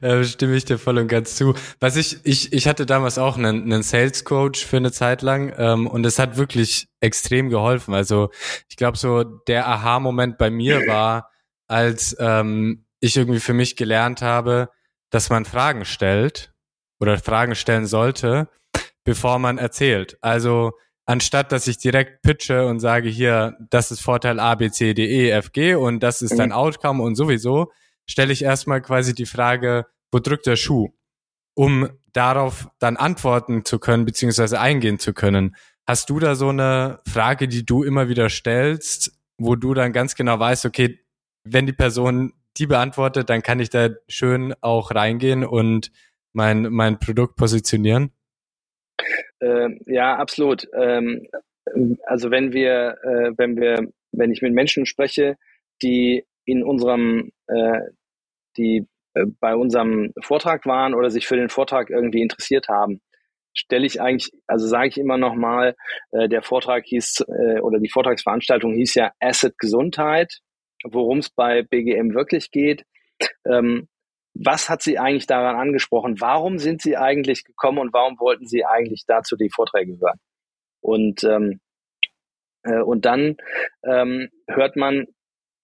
[0.01, 1.53] da stimme ich dir voll und ganz zu.
[1.79, 5.53] Was ich, ich, ich hatte damals auch einen, einen Sales Coach für eine Zeit lang
[5.57, 7.93] ähm, und es hat wirklich extrem geholfen.
[7.93, 8.31] Also
[8.69, 11.29] ich glaube, so der Aha-Moment bei mir war,
[11.67, 14.69] als ähm, ich irgendwie für mich gelernt habe,
[15.11, 16.53] dass man Fragen stellt
[16.99, 18.49] oder Fragen stellen sollte,
[19.03, 20.17] bevor man erzählt.
[20.21, 20.73] Also
[21.07, 25.05] anstatt dass ich direkt pitche und sage hier, das ist Vorteil A, B, C, D,
[25.05, 26.55] E, F, G und das ist dein mhm.
[26.55, 27.71] Outcome und sowieso,
[28.05, 30.89] stelle ich erstmal quasi die Frage, wo drückt der Schuh?
[31.55, 35.55] Um darauf dann antworten zu können, beziehungsweise eingehen zu können.
[35.87, 40.15] Hast du da so eine Frage, die du immer wieder stellst, wo du dann ganz
[40.15, 40.99] genau weißt, okay,
[41.43, 45.91] wenn die Person die beantwortet, dann kann ich da schön auch reingehen und
[46.33, 48.11] mein, mein Produkt positionieren?
[49.41, 50.67] Ähm, ja, absolut.
[50.73, 51.27] Ähm,
[52.05, 55.35] also wenn wir, äh, wenn wir, wenn ich mit Menschen spreche,
[55.81, 57.79] die in unserem, äh,
[58.57, 63.01] die äh, bei unserem Vortrag waren oder sich für den Vortrag irgendwie interessiert haben,
[63.53, 65.75] stelle ich eigentlich, also sage ich immer noch mal,
[66.11, 70.39] äh, der Vortrag hieß äh, oder die Vortragsveranstaltung hieß ja Asset Gesundheit,
[70.83, 72.83] worum es bei BGM wirklich geht.
[73.45, 73.87] Ähm,
[74.39, 76.19] was hat Sie eigentlich daran angesprochen?
[76.19, 80.19] Warum sind Sie eigentlich gekommen und warum wollten Sie eigentlich dazu die Vorträge hören?
[80.81, 81.59] Und ähm,
[82.63, 83.37] äh, und dann
[83.83, 85.05] ähm, hört man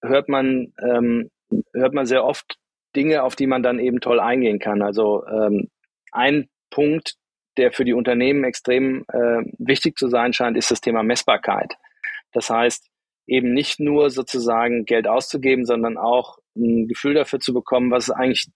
[0.01, 1.29] hört man ähm,
[1.73, 2.57] hört man sehr oft
[2.95, 4.81] Dinge, auf die man dann eben toll eingehen kann.
[4.81, 5.69] Also ähm,
[6.11, 7.15] ein Punkt,
[7.57, 11.73] der für die Unternehmen extrem äh, wichtig zu sein scheint, ist das Thema Messbarkeit.
[12.31, 12.89] Das heißt,
[13.27, 18.15] eben nicht nur sozusagen Geld auszugeben, sondern auch ein Gefühl dafür zu bekommen, was ist
[18.15, 18.47] eigentlich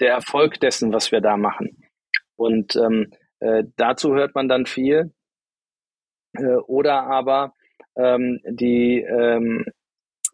[0.00, 1.82] der Erfolg dessen, was wir da machen.
[2.36, 5.12] Und ähm, äh, dazu hört man dann viel.
[6.36, 7.54] Äh, oder aber
[7.96, 9.64] ähm, die ähm,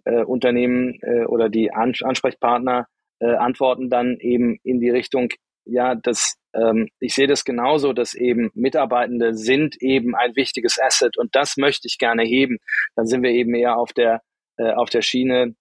[0.05, 2.87] äh, Unternehmen äh, oder die Ans Ansprechpartner
[3.21, 5.29] äh, antworten dann eben in die Richtung,
[5.65, 11.17] ja, das, ähm, ich sehe das genauso, dass eben Mitarbeitende sind eben ein wichtiges Asset
[11.17, 12.59] und das möchte ich gerne heben.
[12.97, 14.23] Dann sind wir eben eher auf der,
[14.57, 15.55] äh, auf der Schiene,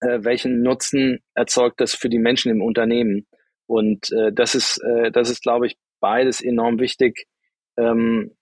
[0.00, 3.26] äh, welchen Nutzen erzeugt das für die Menschen im Unternehmen.
[3.66, 7.26] Und äh, das ist, äh, das ist, glaube ich, beides enorm wichtig
[7.76, 8.34] ähm,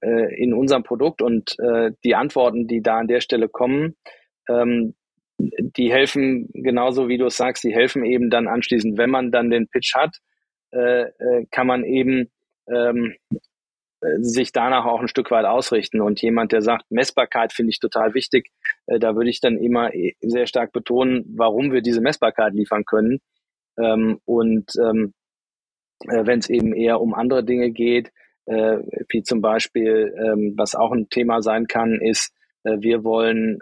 [0.00, 3.96] äh, in unserem Produkt und äh, die Antworten, die da an der Stelle kommen,
[4.48, 4.94] ähm,
[5.38, 9.50] die helfen genauso wie du es sagst, die helfen eben dann anschließend, wenn man dann
[9.50, 10.16] den Pitch hat,
[10.72, 12.30] äh, äh, kann man eben
[12.68, 13.14] ähm,
[14.20, 16.00] sich danach auch ein Stück weit ausrichten.
[16.00, 18.50] Und jemand, der sagt, Messbarkeit finde ich total wichtig,
[18.86, 22.84] äh, da würde ich dann immer äh, sehr stark betonen, warum wir diese Messbarkeit liefern
[22.84, 23.20] können.
[23.78, 25.12] Ähm, und ähm,
[26.08, 28.10] äh, wenn es eben eher um andere Dinge geht,
[28.46, 28.78] äh,
[29.08, 32.34] wie zum Beispiel, ähm, was auch ein Thema sein kann, ist,
[32.64, 33.58] äh, wir wollen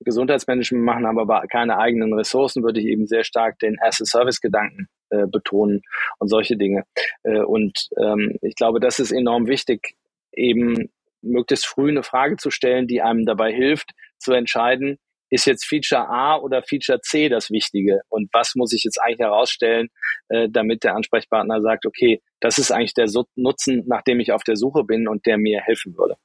[0.00, 5.26] Gesundheitsmanagement machen, haben aber keine eigenen Ressourcen, würde ich eben sehr stark den As-a-Service-Gedanken äh,
[5.26, 5.82] betonen
[6.18, 6.84] und solche Dinge.
[7.22, 9.96] Äh, und ähm, ich glaube, das ist enorm wichtig,
[10.32, 10.90] eben
[11.22, 14.98] möglichst früh eine Frage zu stellen, die einem dabei hilft, zu entscheiden,
[15.30, 18.02] ist jetzt Feature A oder Feature C das Wichtige?
[18.08, 19.88] Und was muss ich jetzt eigentlich herausstellen,
[20.28, 24.44] äh, damit der Ansprechpartner sagt, okay, das ist eigentlich der Nutzen, nach dem ich auf
[24.44, 26.16] der Suche bin und der mir helfen würde.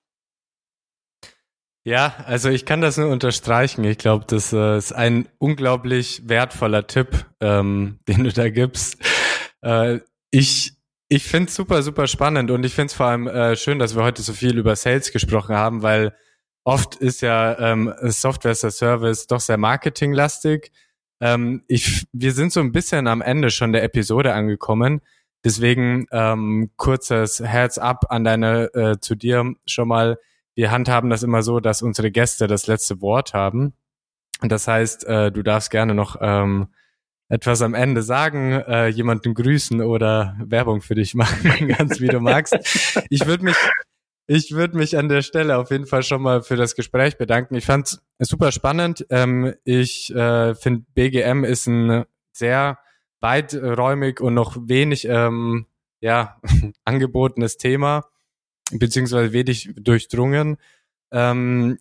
[1.86, 3.84] Ja, also ich kann das nur unterstreichen.
[3.84, 8.98] Ich glaube, das äh, ist ein unglaublich wertvoller Tipp, ähm, den du da gibst.
[9.62, 10.00] Äh,
[10.32, 10.74] ich
[11.12, 13.96] ich finde es super, super spannend und ich finde es vor allem äh, schön, dass
[13.96, 16.16] wir heute so viel über Sales gesprochen haben, weil
[16.64, 20.72] oft ist ja ähm, Software as a Service doch sehr marketinglastig.
[21.20, 25.02] Ähm, ich, wir sind so ein bisschen am Ende schon der Episode angekommen.
[25.44, 30.20] Deswegen ähm, kurzes Heads up an deine äh, zu dir schon mal
[30.60, 33.72] wir handhaben das immer so, dass unsere Gäste das letzte Wort haben.
[34.42, 36.68] Das heißt, äh, du darfst gerne noch ähm,
[37.30, 42.20] etwas am Ende sagen, äh, jemanden grüßen oder Werbung für dich machen, ganz wie du
[42.20, 42.58] magst.
[43.10, 43.56] Ich würde mich
[44.28, 47.56] ich würde mich an der Stelle auf jeden Fall schon mal für das Gespräch bedanken.
[47.56, 49.06] Ich fand es super spannend.
[49.10, 52.04] Ähm, ich äh, finde, BGM ist ein
[52.34, 52.80] sehr
[53.22, 55.68] weiträumig und noch wenig ähm,
[56.02, 56.42] ja,
[56.84, 58.10] angebotenes Thema,
[58.72, 60.58] beziehungsweise wenig durchdrungen.
[61.12, 61.80] Ähm,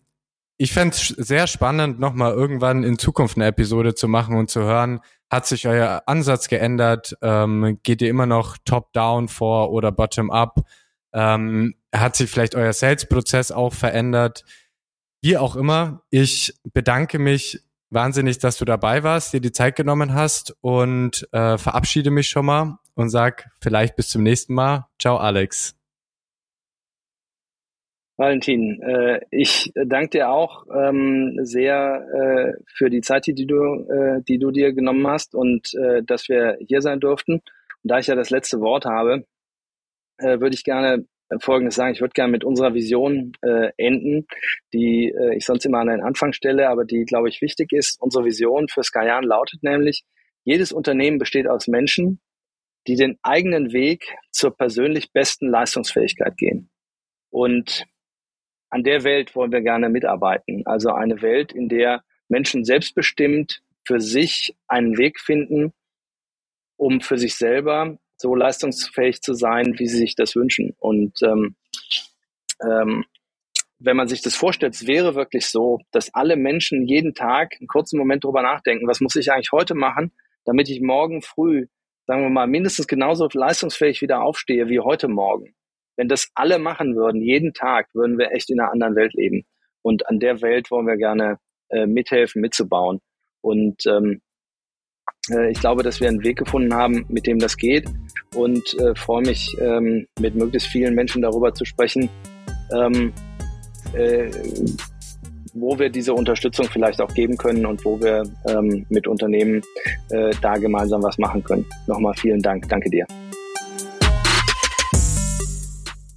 [0.57, 4.61] ich fände es sehr spannend, nochmal irgendwann in Zukunft eine Episode zu machen und zu
[4.61, 7.15] hören, hat sich euer Ansatz geändert?
[7.21, 10.65] Ähm, geht ihr immer noch top-down vor oder bottom-up?
[11.13, 14.43] Ähm, hat sich vielleicht euer Sales-Prozess auch verändert?
[15.21, 20.13] Wie auch immer, ich bedanke mich wahnsinnig, dass du dabei warst, dir die Zeit genommen
[20.13, 24.87] hast und äh, verabschiede mich schon mal und sag vielleicht bis zum nächsten Mal.
[24.99, 25.78] Ciao, Alex.
[28.19, 33.55] Valentin, äh, ich danke dir auch ähm, sehr äh, für die Zeit, die du,
[33.89, 37.35] äh, die du dir genommen hast und äh, dass wir hier sein durften.
[37.35, 37.43] Und
[37.81, 39.23] da ich ja das letzte Wort habe,
[40.17, 41.05] äh, würde ich gerne
[41.39, 41.93] Folgendes sagen.
[41.93, 44.27] Ich würde gerne mit unserer Vision äh, enden,
[44.73, 48.01] die ich sonst immer an den Anfang stelle, aber die, glaube ich, wichtig ist.
[48.01, 50.03] Unsere Vision für Skyan lautet nämlich,
[50.43, 52.19] jedes Unternehmen besteht aus Menschen,
[52.85, 56.69] die den eigenen Weg zur persönlich besten Leistungsfähigkeit gehen.
[57.29, 57.85] Und
[58.69, 60.65] an der Welt wollen wir gerne mitarbeiten.
[60.65, 65.73] Also eine Welt, in der Menschen selbstbestimmt für sich einen Weg finden,
[66.77, 70.75] um für sich selber so leistungsfähig zu sein, wie sie sich das wünschen.
[70.77, 71.55] Und ähm,
[72.61, 73.05] ähm,
[73.79, 77.67] wenn man sich das vorstellt, es wäre wirklich so, dass alle Menschen jeden Tag einen
[77.67, 80.11] kurzen Moment drüber nachdenken, was muss ich eigentlich heute machen,
[80.45, 81.67] damit ich morgen früh,
[82.05, 85.55] sagen wir mal, mindestens genauso leistungsfähig wieder aufstehe wie heute Morgen.
[85.99, 89.43] Wenn das alle machen würden, jeden Tag, würden wir echt in einer anderen Welt leben.
[89.81, 93.01] Und an der Welt wollen wir gerne äh, mithelfen, mitzubauen.
[93.41, 94.21] Und ähm,
[95.29, 97.89] äh, ich glaube, dass wir einen Weg gefunden haben, mit dem das geht.
[98.33, 102.09] Und äh, freue mich, ähm, mit möglichst vielen Menschen darüber zu sprechen,
[102.73, 103.11] ähm,
[103.91, 104.31] äh,
[105.53, 109.63] wo wir diese Unterstützung vielleicht auch geben können und wo wir ähm, mit Unternehmen
[110.11, 111.65] äh, da gemeinsam was machen können.
[111.87, 112.69] Nochmal vielen Dank.
[112.69, 113.05] Danke dir.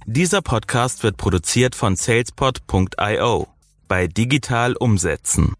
[0.05, 3.47] Dieser Podcast wird produziert von salespod.io
[3.87, 5.53] bei Digital Umsetzen.